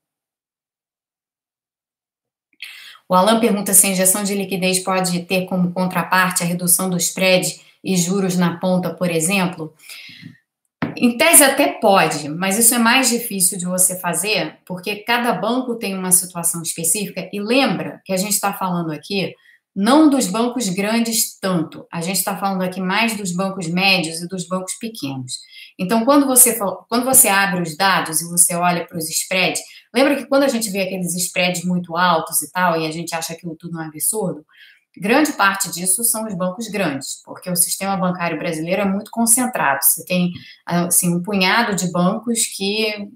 [3.10, 6.96] O Alan pergunta se a injeção de liquidez pode ter como contraparte a redução do
[6.96, 9.74] spread e juros na ponta, por exemplo.
[10.96, 15.76] Em tese até pode, mas isso é mais difícil de você fazer, porque cada banco
[15.76, 17.30] tem uma situação específica.
[17.34, 19.36] E lembra que a gente está falando aqui
[19.78, 24.28] não dos bancos grandes tanto, a gente está falando aqui mais dos bancos médios e
[24.28, 25.34] dos bancos pequenos.
[25.78, 26.58] Então, quando você,
[26.90, 29.62] quando você abre os dados e você olha para os spreads,
[29.94, 33.14] lembra que quando a gente vê aqueles spreads muito altos e tal, e a gente
[33.14, 34.44] acha que tudo é um absurdo,
[35.00, 39.84] Grande parte disso são os bancos grandes, porque o sistema bancário brasileiro é muito concentrado.
[39.84, 40.32] Você tem
[40.66, 43.08] assim um punhado de bancos que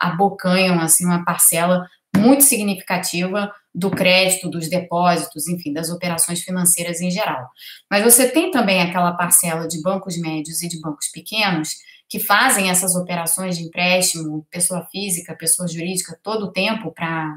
[0.00, 1.86] abocanham assim uma parcela
[2.16, 7.46] muito significativa do crédito, dos depósitos, enfim, das operações financeiras em geral.
[7.90, 11.74] Mas você tem também aquela parcela de bancos médios e de bancos pequenos
[12.08, 17.36] que fazem essas operações de empréstimo, pessoa física, pessoa jurídica, todo o tempo para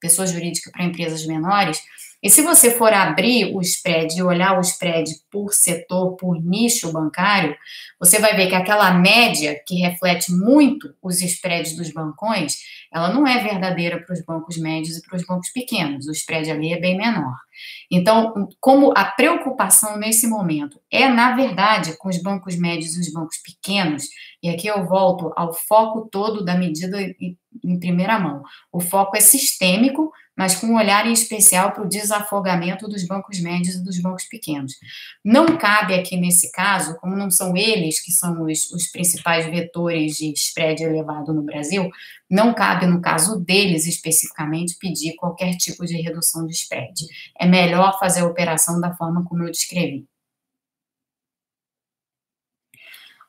[0.00, 1.80] pessoa jurídica para empresas menores
[2.20, 6.92] e se você for abrir o spread e olhar o spread por setor, por nicho
[6.92, 7.56] bancário,
[7.98, 12.56] você vai ver que aquela média que reflete muito os spreads dos bancões,
[12.92, 16.08] ela não é verdadeira para os bancos médios e para os bancos pequenos.
[16.08, 17.36] O spread ali é bem menor.
[17.90, 23.12] Então, como a preocupação nesse momento é, na verdade, com os bancos médios e os
[23.12, 24.04] bancos pequenos,
[24.42, 26.98] e aqui eu volto ao foco todo da medida
[27.64, 28.42] em primeira mão.
[28.72, 33.40] O foco é sistêmico, mas com um olhar em especial para o desafogamento dos bancos
[33.40, 34.74] médios e dos bancos pequenos.
[35.24, 40.16] Não cabe aqui nesse caso, como não são eles que são os, os principais vetores
[40.16, 41.90] de spread elevado no Brasil,
[42.30, 46.94] não cabe, no caso deles especificamente, pedir qualquer tipo de redução de spread.
[47.36, 50.06] É melhor fazer a operação da forma como eu descrevi.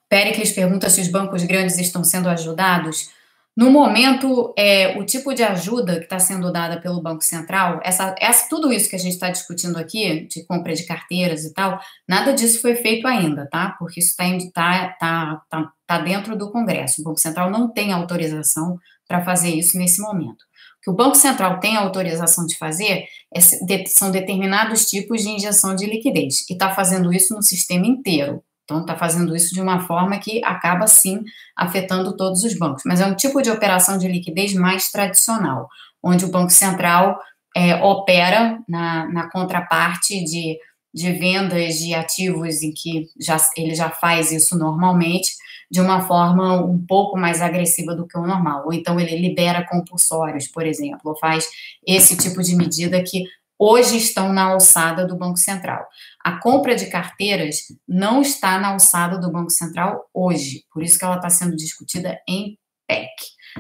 [0.08, 3.10] Pericles pergunta se os bancos grandes estão sendo ajudados.
[3.58, 8.16] No momento, é, o tipo de ajuda que está sendo dada pelo Banco Central, essa,
[8.18, 11.78] essa, tudo isso que a gente está discutindo aqui, de compra de carteiras e tal,
[12.08, 13.76] nada disso foi feito ainda, tá?
[13.78, 17.02] Porque isso está tá, tá, tá, tá dentro do Congresso.
[17.02, 18.78] O Banco Central não tem autorização
[19.08, 20.44] para fazer isso nesse momento.
[20.80, 23.42] O que o Banco Central tem autorização de fazer é,
[23.88, 28.42] são determinados tipos de injeção de liquidez, e está fazendo isso no sistema inteiro.
[28.70, 31.24] Então, está fazendo isso de uma forma que acaba, sim,
[31.58, 32.84] afetando todos os bancos.
[32.86, 35.68] Mas é um tipo de operação de liquidez mais tradicional,
[36.04, 37.20] onde o Banco Central
[37.58, 40.56] é, opera na, na contraparte de,
[40.94, 45.32] de vendas de ativos em que já, ele já faz isso normalmente,
[45.72, 48.66] de uma forma um pouco mais agressiva do que o normal.
[48.68, 51.48] Ou então ele libera compulsórios, por exemplo, ou faz
[51.88, 53.24] esse tipo de medida que
[53.60, 55.86] hoje estão na alçada do Banco Central.
[56.24, 61.04] A compra de carteiras não está na alçada do Banco Central hoje, por isso que
[61.04, 62.58] ela está sendo discutida em
[62.88, 63.10] PEC.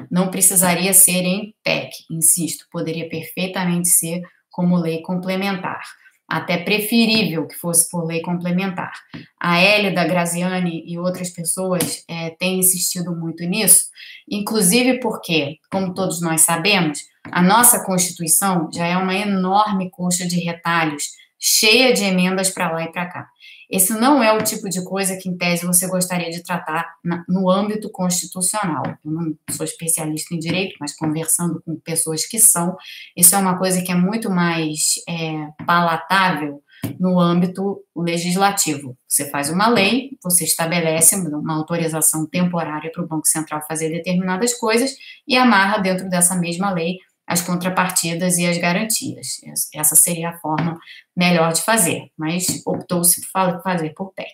[0.09, 5.81] Não precisaria ser em PEC, insisto, poderia perfeitamente ser como lei complementar.
[6.29, 8.93] Até preferível que fosse por lei complementar.
[9.39, 13.85] A Hélida Graziani e outras pessoas é, têm insistido muito nisso,
[14.29, 16.99] inclusive porque, como todos nós sabemos,
[17.31, 21.05] a nossa Constituição já é uma enorme coxa de retalhos,
[21.39, 23.27] cheia de emendas para lá e para cá.
[23.69, 26.95] Esse não é o tipo de coisa que, em tese, você gostaria de tratar
[27.27, 28.83] no âmbito constitucional.
[29.05, 32.75] Eu não sou especialista em direito, mas conversando com pessoas que são,
[33.15, 36.63] isso é uma coisa que é muito mais é, palatável
[36.99, 38.97] no âmbito legislativo.
[39.07, 44.53] Você faz uma lei, você estabelece uma autorização temporária para o Banco Central fazer determinadas
[44.53, 44.95] coisas
[45.27, 46.97] e amarra dentro dessa mesma lei
[47.29, 49.39] as contrapartidas e as garantias.
[49.73, 50.79] Essa seria a forma
[51.15, 54.33] melhor de fazer, mas optou-se por fazer por PEC.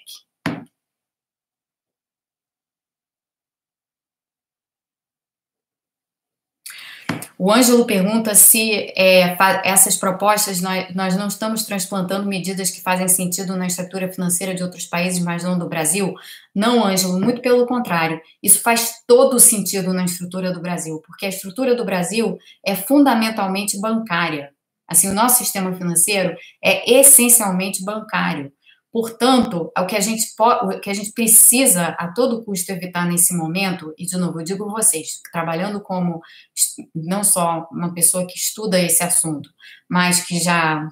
[7.38, 13.08] O Ângelo pergunta se é, essas propostas, nós, nós não estamos transplantando medidas que fazem
[13.10, 16.14] sentido na estrutura financeira de outros países, mas não do Brasil.
[16.54, 18.22] Não, Ângelo, muito pelo contrário.
[18.42, 23.80] Isso faz todo sentido na estrutura do Brasil, porque a estrutura do Brasil é fundamentalmente
[23.80, 24.52] bancária.
[24.88, 28.52] Assim, o nosso sistema financeiro é essencialmente bancário.
[28.96, 33.36] Portanto, o que a gente o que a gente precisa a todo custo evitar nesse
[33.36, 36.22] momento, e de novo, eu digo vocês, trabalhando como
[36.96, 39.50] não só uma pessoa que estuda esse assunto,
[39.90, 40.88] mas que já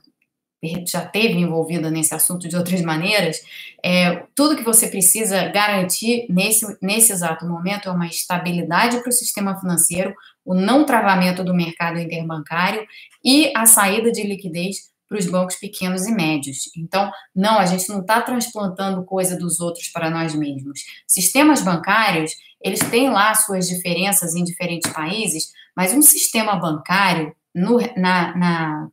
[0.86, 3.42] já teve envolvida nesse assunto de outras maneiras,
[3.82, 9.14] é, tudo que você precisa garantir nesse, nesse exato momento é uma estabilidade para o
[9.14, 12.86] sistema financeiro, o não travamento do mercado interbancário
[13.24, 16.72] e a saída de liquidez para os bancos pequenos e médios.
[16.76, 20.80] Então, não, a gente não está transplantando coisa dos outros para nós mesmos.
[21.06, 27.78] Sistemas bancários, eles têm lá suas diferenças em diferentes países, mas um sistema bancário, no,
[27.96, 28.88] na, na,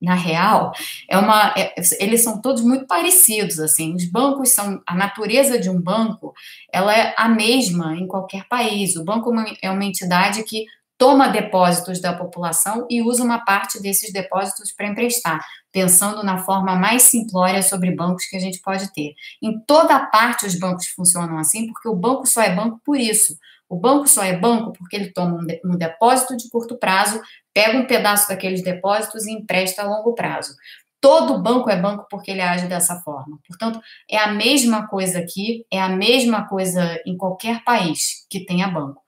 [0.00, 0.72] na real,
[1.06, 5.68] é uma, é, eles são todos muito parecidos, assim, os bancos são, a natureza de
[5.68, 6.32] um banco,
[6.72, 9.30] ela é a mesma em qualquer país, o banco
[9.60, 10.64] é uma entidade que
[11.00, 15.42] toma depósitos da população e usa uma parte desses depósitos para emprestar,
[15.72, 19.14] pensando na forma mais simplória sobre bancos que a gente pode ter.
[19.42, 23.34] Em toda parte os bancos funcionam assim, porque o banco só é banco por isso.
[23.66, 27.18] O banco só é banco porque ele toma um, depósito de curto prazo,
[27.54, 30.54] pega um pedaço daqueles depósitos e empresta a longo prazo.
[31.00, 33.38] Todo banco é banco porque ele age dessa forma.
[33.48, 38.68] Portanto, é a mesma coisa aqui, é a mesma coisa em qualquer país que tenha
[38.68, 39.00] banco.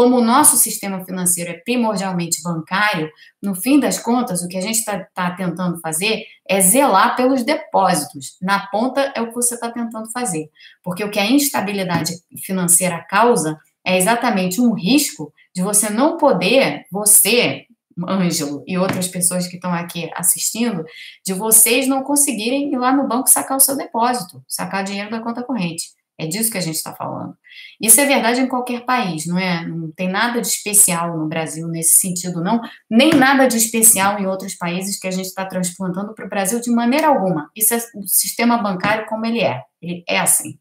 [0.00, 3.10] Como o nosso sistema financeiro é primordialmente bancário,
[3.42, 7.44] no fim das contas, o que a gente está tá tentando fazer é zelar pelos
[7.44, 8.38] depósitos.
[8.40, 10.48] Na ponta é o que você está tentando fazer.
[10.82, 16.86] Porque o que a instabilidade financeira causa é exatamente um risco de você não poder,
[16.90, 17.66] você,
[18.08, 20.82] Ângelo e outras pessoas que estão aqui assistindo,
[21.22, 25.20] de vocês não conseguirem ir lá no banco sacar o seu depósito, sacar dinheiro da
[25.20, 25.99] conta corrente.
[26.20, 27.34] É disso que a gente está falando.
[27.80, 29.66] Isso é verdade em qualquer país, não é?
[29.66, 32.60] Não tem nada de especial no Brasil nesse sentido, não.
[32.90, 36.60] Nem nada de especial em outros países que a gente está transplantando para o Brasil
[36.60, 37.50] de maneira alguma.
[37.56, 39.62] Isso é o sistema bancário como ele é.
[39.80, 40.58] Ele é assim.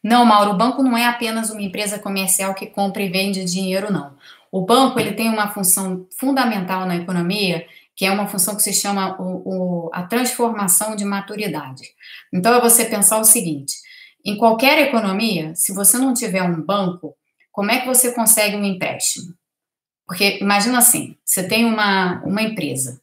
[0.00, 3.92] Não, Mauro, o banco não é apenas uma empresa comercial que compra e vende dinheiro,
[3.92, 4.16] não.
[4.50, 7.66] O banco ele tem uma função fundamental na economia,
[7.98, 11.82] que é uma função que se chama o, o, a transformação de maturidade.
[12.32, 13.74] Então, é você pensar o seguinte:
[14.24, 17.16] em qualquer economia, se você não tiver um banco,
[17.50, 19.34] como é que você consegue um empréstimo?
[20.06, 23.00] Porque imagina assim: você tem uma, uma empresa,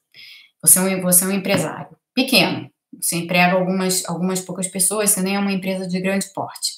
[0.62, 2.72] você é um, você é um empresário pequeno,
[3.02, 6.72] Você emprega algumas, algumas poucas pessoas, você nem é uma empresa de grande porte.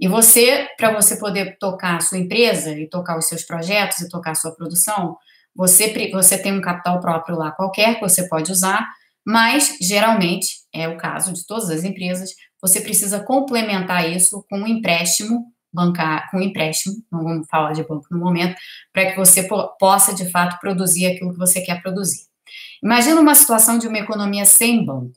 [0.00, 4.08] E você, para você poder tocar a sua empresa e tocar os seus projetos e
[4.08, 5.18] tocar a sua produção,
[5.54, 8.86] você, você tem um capital próprio lá qualquer que você pode usar,
[9.24, 12.30] mas geralmente, é o caso de todas as empresas,
[12.60, 17.82] você precisa complementar isso com um empréstimo bancar com um empréstimo, não vamos falar de
[17.82, 18.56] banco no momento,
[18.92, 19.46] para que você
[19.78, 22.24] possa de fato produzir aquilo que você quer produzir.
[22.82, 25.12] Imagina uma situação de uma economia sem banco.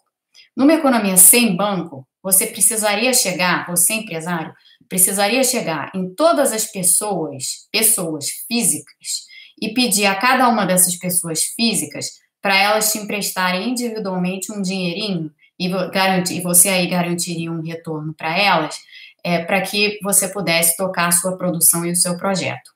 [0.56, 4.54] Numa economia sem banco, você precisaria chegar, você empresário,
[4.88, 9.26] precisaria chegar em todas as pessoas, pessoas físicas,
[9.64, 15.32] e pedir a cada uma dessas pessoas físicas para elas te emprestarem individualmente um dinheirinho
[15.58, 18.76] e, garantir, e você aí garantiria um retorno para elas,
[19.24, 22.72] é, para que você pudesse tocar a sua produção e o seu projeto.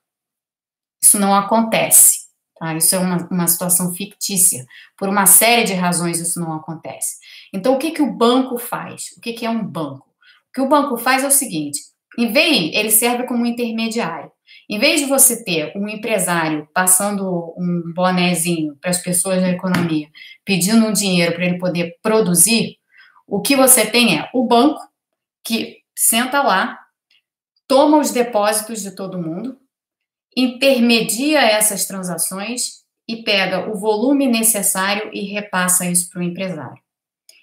[1.04, 2.28] Isso não acontece.
[2.58, 2.74] Tá?
[2.74, 4.66] Isso é uma, uma situação fictícia.
[4.98, 7.18] Por uma série de razões, isso não acontece.
[7.54, 9.12] Então, o que, que o banco faz?
[9.18, 10.08] O que, que é um banco?
[10.08, 11.82] O que o banco faz é o seguinte:
[12.18, 14.32] em vez, ele serve como intermediário.
[14.70, 20.10] Em vez de você ter um empresário passando um bonezinho para as pessoas da economia,
[20.44, 22.78] pedindo um dinheiro para ele poder produzir,
[23.26, 24.82] o que você tem é o banco,
[25.44, 26.78] que senta lá,
[27.68, 29.58] toma os depósitos de todo mundo,
[30.36, 36.87] intermedia essas transações e pega o volume necessário e repassa isso para o empresário.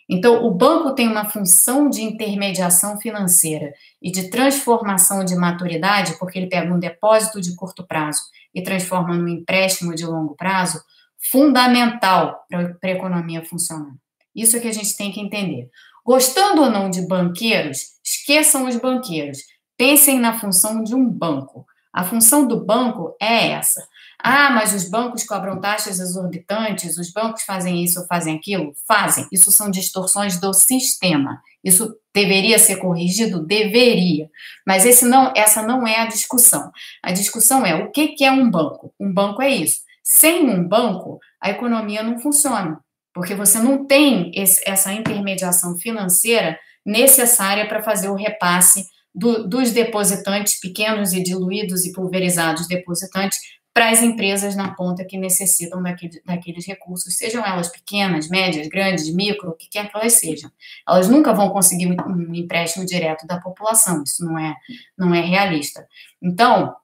[0.09, 6.39] Então, o banco tem uma função de intermediação financeira e de transformação de maturidade, porque
[6.39, 8.21] ele pega um depósito de curto prazo
[8.55, 10.83] e transforma num empréstimo de longo prazo,
[11.31, 13.95] fundamental para a economia funcionar.
[14.35, 15.71] Isso é que a gente tem que entender.
[16.05, 19.39] Gostando ou não de banqueiros, esqueçam os banqueiros.
[19.77, 21.67] Pensem na função de um banco.
[21.93, 23.87] A função do banco é essa.
[24.27, 28.73] Ah, mas os bancos cobram taxas exorbitantes, os bancos fazem isso ou fazem aquilo?
[28.89, 29.27] Fazem.
[29.31, 31.43] Isso são distorções do sistema.
[31.63, 33.45] Isso deveria ser corrigido?
[33.45, 34.31] Deveria.
[34.67, 36.73] Mas esse não, essa não é a discussão.
[37.03, 38.95] A discussão é o que é um banco?
[38.99, 39.81] Um banco é isso.
[40.03, 42.81] Sem um banco, a economia não funciona
[43.15, 49.71] porque você não tem esse, essa intermediação financeira necessária para fazer o repasse do, dos
[49.71, 53.39] depositantes pequenos e diluídos e pulverizados depositantes
[53.75, 59.13] para as empresas na ponta que necessitam daquele, daqueles recursos, sejam elas pequenas, médias, grandes,
[59.13, 60.49] micro, o que quer que elas sejam.
[60.89, 64.55] Elas nunca vão conseguir um, empréstimo direto da população, isso não é,
[64.97, 65.85] não é realista.
[66.23, 66.77] Então,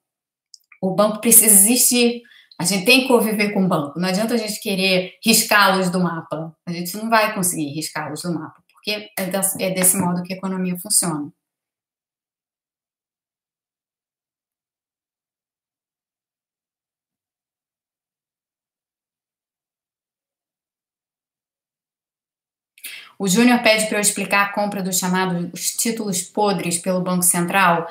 [0.82, 2.22] o banco precisa existir,
[2.58, 4.00] a gente tem que conviver com o banco.
[4.00, 6.52] Não adianta a gente querer riscá-los do mapa.
[6.66, 9.30] A gente não vai conseguir riscá-los do mapa, porque é,
[9.60, 11.32] é desse modo que a economia funciona.
[23.20, 27.86] O Júnior pede para eu explicar a compra dos chamados títulos podres pelo Banco Central.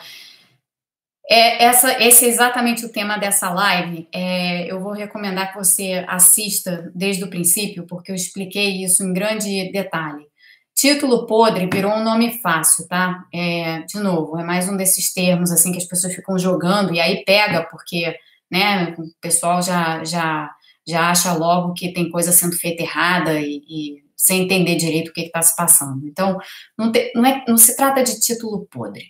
[1.29, 4.07] É, essa, esse é exatamente o tema dessa live.
[4.11, 9.13] É, eu vou recomendar que você assista desde o princípio, porque eu expliquei isso em
[9.13, 10.25] grande detalhe.
[10.73, 13.23] Título podre virou um nome fácil, tá?
[13.31, 16.99] É, de novo, é mais um desses termos assim que as pessoas ficam jogando e
[16.99, 18.17] aí pega, porque
[18.49, 20.49] né, o pessoal já, já,
[20.87, 25.13] já acha logo que tem coisa sendo feita errada e, e sem entender direito o
[25.13, 26.05] que está se passando.
[26.05, 26.37] Então,
[26.77, 29.05] não, te, não, é, não se trata de título podre.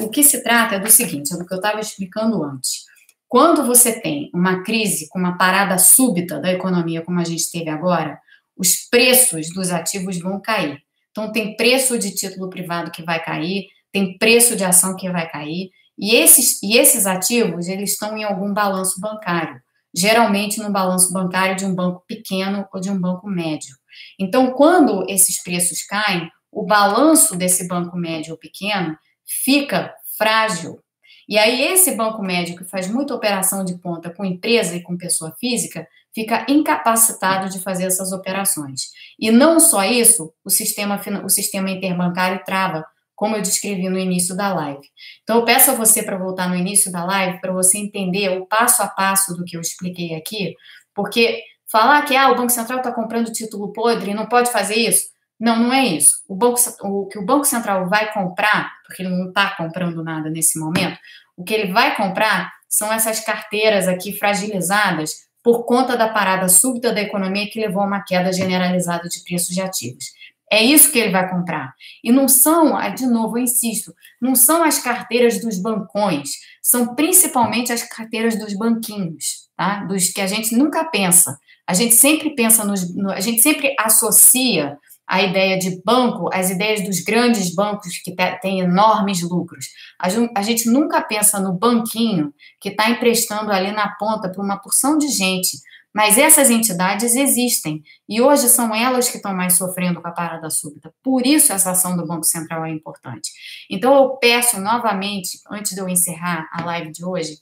[0.00, 2.84] O que se trata é do seguinte, é do que eu estava explicando antes.
[3.28, 7.68] Quando você tem uma crise com uma parada súbita da economia, como a gente teve
[7.68, 8.18] agora,
[8.56, 10.78] os preços dos ativos vão cair.
[11.10, 15.28] Então, tem preço de título privado que vai cair, tem preço de ação que vai
[15.28, 19.60] cair, e esses, e esses ativos, eles estão em algum balanço bancário,
[19.94, 23.79] geralmente no balanço bancário de um banco pequeno ou de um banco médio.
[24.18, 30.80] Então, quando esses preços caem, o balanço desse banco médio ou pequeno fica frágil.
[31.28, 34.96] E aí, esse banco médio que faz muita operação de ponta com empresa e com
[34.96, 38.90] pessoa física fica incapacitado de fazer essas operações.
[39.18, 42.84] E não só isso, o sistema, o sistema interbancário trava,
[43.14, 44.82] como eu descrevi no início da live.
[45.22, 48.46] Então, eu peço a você para voltar no início da live para você entender o
[48.46, 50.54] passo a passo do que eu expliquei aqui,
[50.94, 55.08] porque falar que ah, o Banco Central está comprando título podre não pode fazer isso,
[55.40, 56.16] não, não é isso.
[56.28, 60.28] O, banco, o que o Banco Central vai comprar, porque ele não está comprando nada
[60.28, 60.98] nesse momento,
[61.36, 66.92] o que ele vai comprar são essas carteiras aqui fragilizadas por conta da parada súbita
[66.92, 70.04] da economia que levou a uma queda generalizada de preços de ativos.
[70.52, 71.74] É isso que ele vai comprar.
[72.02, 76.94] E não são, ah, de novo, eu insisto, não são as carteiras dos bancões, são
[76.94, 79.84] principalmente as carteiras dos banquinhos, tá?
[79.84, 81.38] Dos que a gente nunca pensa.
[81.70, 82.92] A gente sempre pensa nos.
[82.96, 88.12] No, a gente sempre associa a ideia de banco, as ideias dos grandes bancos que
[88.42, 89.66] têm enormes lucros.
[89.96, 94.98] A gente nunca pensa no banquinho que está emprestando ali na ponta para uma porção
[94.98, 95.58] de gente.
[95.94, 100.50] Mas essas entidades existem e hoje são elas que estão mais sofrendo com a parada
[100.50, 100.92] súbita.
[101.04, 103.30] Por isso essa ação do Banco Central é importante.
[103.68, 107.38] Então eu peço novamente, antes de eu encerrar a live de hoje,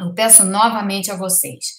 [0.00, 1.78] eu peço novamente a vocês,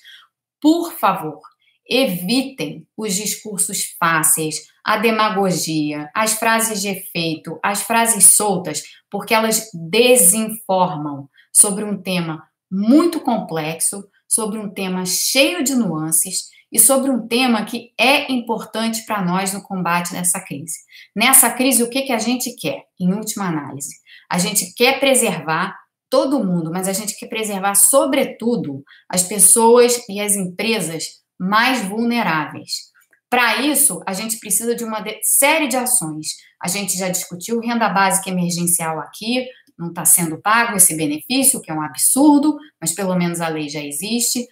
[0.62, 1.42] por favor,
[1.90, 9.70] evitem os discursos fáceis, a demagogia, as frases de efeito, as frases soltas, porque elas
[9.74, 17.28] desinformam sobre um tema muito complexo, sobre um tema cheio de nuances e sobre um
[17.28, 20.78] tema que é importante para nós no combate nessa crise.
[21.16, 23.96] Nessa crise, o que, que a gente quer, em última análise?
[24.30, 25.76] A gente quer preservar
[26.10, 31.06] todo mundo, mas a gente quer preservar, sobretudo, as pessoas e as empresas
[31.40, 32.90] mais vulneráveis.
[33.30, 36.30] Para isso, a gente precisa de uma série de ações.
[36.62, 39.46] A gente já discutiu renda básica emergencial aqui,
[39.78, 43.70] não está sendo pago esse benefício, que é um absurdo, mas pelo menos a lei
[43.70, 44.48] já existe.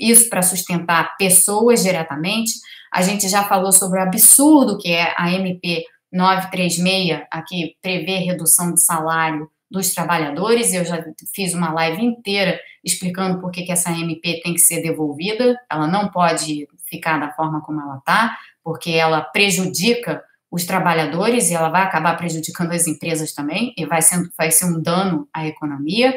[0.00, 2.52] Isso para sustentar pessoas diretamente.
[2.92, 8.72] A gente já falou sobre o absurdo que é a MP 936, aqui prevê redução
[8.72, 10.72] de salário dos trabalhadores.
[10.72, 11.04] Eu já
[11.34, 15.58] fiz uma live inteira explicando por que, que essa MP tem que ser devolvida.
[15.70, 21.54] Ela não pode ficar da forma como ela está, porque ela prejudica os trabalhadores e
[21.54, 25.46] ela vai acabar prejudicando as empresas também, e vai, sendo, vai ser um dano à
[25.46, 26.16] economia.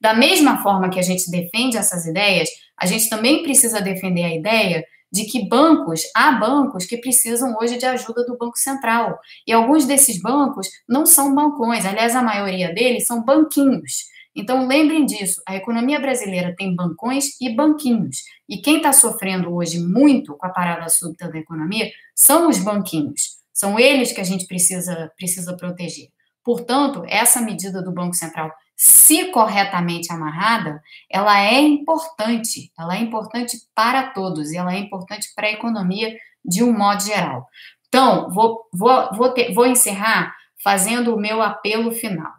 [0.00, 4.34] Da mesma forma que a gente defende essas ideias, a gente também precisa defender a
[4.34, 4.84] ideia
[5.16, 9.18] de que bancos, há bancos que precisam hoje de ajuda do Banco Central.
[9.46, 14.04] E alguns desses bancos não são bancões, aliás, a maioria deles são banquinhos.
[14.34, 18.18] Então, lembrem disso: a economia brasileira tem bancões e banquinhos.
[18.46, 23.38] E quem está sofrendo hoje muito com a parada súbita da economia são os banquinhos.
[23.52, 26.08] São eles que a gente precisa, precisa proteger.
[26.44, 32.70] Portanto, essa medida do Banco Central, se corretamente amarrada, ela é importante.
[32.78, 36.14] Ela é importante para todos e ela é importante para a economia
[36.44, 37.48] de um modo geral.
[37.88, 42.32] Então, vou, vou, vou, ter, vou encerrar fazendo o meu apelo final,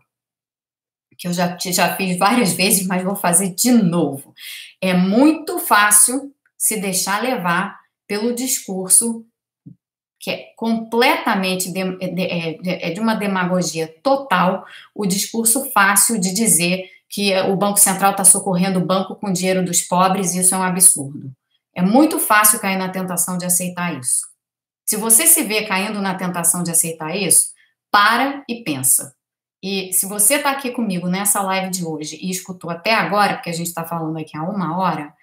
[1.17, 4.33] que eu já, já fiz várias vezes, mas vou fazer de novo.
[4.79, 9.25] É muito fácil se deixar levar pelo discurso
[10.19, 16.19] que é completamente de, de, é, de, é de uma demagogia total, o discurso fácil
[16.19, 20.53] de dizer que o Banco Central está socorrendo o banco com dinheiro dos pobres, isso
[20.53, 21.31] é um absurdo.
[21.75, 24.27] É muito fácil cair na tentação de aceitar isso.
[24.85, 27.51] Se você se vê caindo na tentação de aceitar isso,
[27.91, 29.15] para e pensa.
[29.63, 33.49] E se você está aqui comigo nessa live de hoje e escutou até agora, porque
[33.49, 35.13] a gente está falando aqui há uma hora,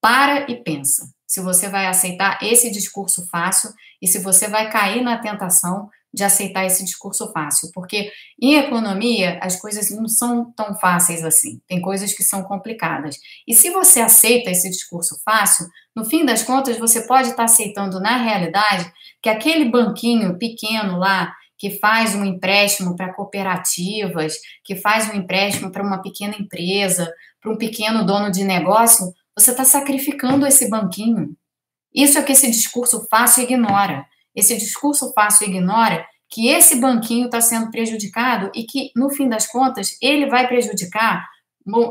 [0.00, 3.70] para e pensa se você vai aceitar esse discurso fácil
[4.02, 9.38] e se você vai cair na tentação de aceitar esse discurso fácil, porque em economia
[9.40, 13.18] as coisas não são tão fáceis assim, tem coisas que são complicadas.
[13.48, 15.66] E se você aceita esse discurso fácil,
[15.96, 21.34] no fim das contas você pode estar aceitando na realidade que aquele banquinho pequeno lá
[21.56, 27.10] que faz um empréstimo para cooperativas, que faz um empréstimo para uma pequena empresa,
[27.40, 31.36] para um pequeno dono de negócio, você está sacrificando esse banquinho.
[31.94, 34.06] Isso é que esse discurso fácil ignora.
[34.34, 39.46] Esse discurso fácil ignora que esse banquinho está sendo prejudicado e que, no fim das
[39.46, 41.28] contas, ele vai prejudicar,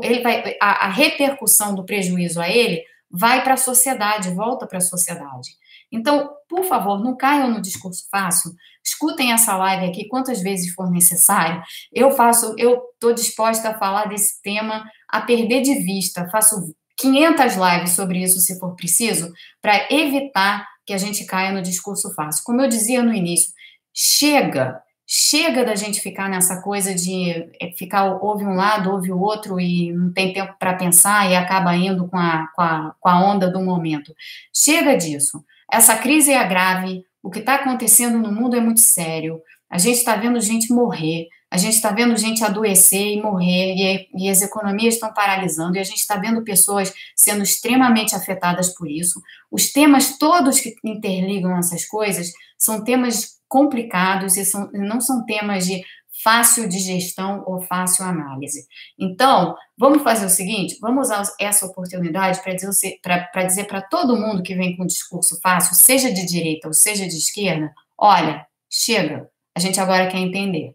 [0.02, 4.78] ele vai, a, a repercussão do prejuízo a ele vai para a sociedade, volta para
[4.78, 5.50] a sociedade.
[5.92, 8.50] Então, por favor, não caiam no discurso fácil.
[8.82, 11.62] Escutem essa live aqui quantas vezes for necessário.
[11.92, 16.28] Eu faço, eu estou disposta a falar desse tema, a perder de vista.
[16.30, 21.62] Faço 500 lives sobre isso, se for preciso, para evitar que a gente caia no
[21.62, 22.42] discurso fácil.
[22.44, 23.52] Como eu dizia no início,
[23.92, 27.30] chega, chega da gente ficar nessa coisa de
[27.60, 31.36] é, ficar ouve um lado, ouve o outro e não tem tempo para pensar e
[31.36, 34.14] acaba indo com a, com, a, com a onda do momento.
[34.54, 35.44] Chega disso.
[35.70, 39.40] Essa crise é grave, o que está acontecendo no mundo é muito sério.
[39.70, 44.08] A gente está vendo gente morrer, a gente está vendo gente adoecer e morrer, e,
[44.24, 48.90] e as economias estão paralisando, e a gente está vendo pessoas sendo extremamente afetadas por
[48.90, 49.20] isso.
[49.50, 55.66] Os temas todos que interligam essas coisas são temas complicados e são, não são temas
[55.66, 55.82] de
[56.24, 58.66] fácil digestão ou fácil análise.
[58.98, 64.54] Então, vamos fazer o seguinte: vamos usar essa oportunidade para dizer para todo mundo que
[64.54, 69.60] vem com um discurso fácil, seja de direita ou seja de esquerda, olha, chega, a
[69.60, 70.74] gente agora quer entender.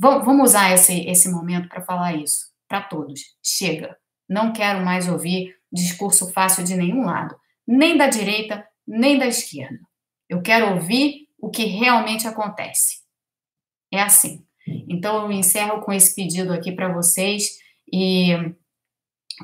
[0.00, 3.20] Vamos usar esse, esse momento para falar isso para todos.
[3.42, 3.94] Chega.
[4.26, 7.36] Não quero mais ouvir discurso fácil de nenhum lado,
[7.66, 9.78] nem da direita, nem da esquerda.
[10.26, 13.00] Eu quero ouvir o que realmente acontece.
[13.92, 14.42] É assim.
[14.88, 17.58] Então, eu encerro com esse pedido aqui para vocês
[17.92, 18.28] e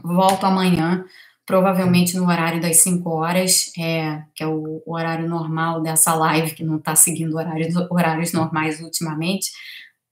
[0.02, 1.04] volto amanhã,
[1.44, 6.54] provavelmente no horário das 5 horas, é, que é o, o, horário normal dessa live,
[6.54, 9.50] que não está seguindo horários, horários normais ultimamente.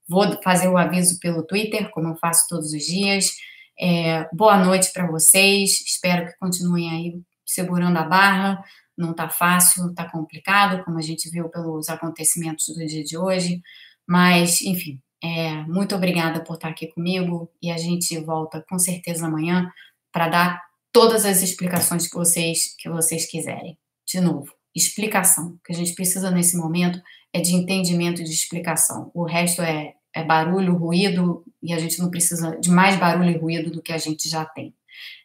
[0.07, 3.31] Vou fazer o aviso pelo Twitter, como eu faço todos os dias.
[3.79, 5.81] É, boa noite para vocês.
[5.81, 8.63] Espero que continuem aí segurando a barra.
[8.95, 13.61] Não está fácil, está complicado, como a gente viu pelos acontecimentos do dia de hoje.
[14.07, 19.25] Mas, enfim, é, muito obrigada por estar aqui comigo e a gente volta com certeza
[19.25, 19.71] amanhã
[20.11, 23.75] para dar todas as explicações que vocês que vocês quiserem.
[24.05, 25.59] De novo, explicação.
[25.65, 27.01] Que a gente precisa nesse momento
[27.35, 29.11] é de entendimento de explicação.
[29.13, 33.37] O resto é, é barulho, ruído, e a gente não precisa de mais barulho e
[33.37, 34.73] ruído do que a gente já tem.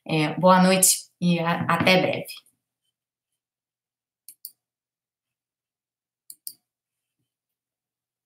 [0.04, 0.88] É, boa noite
[1.20, 2.26] e a, até breve.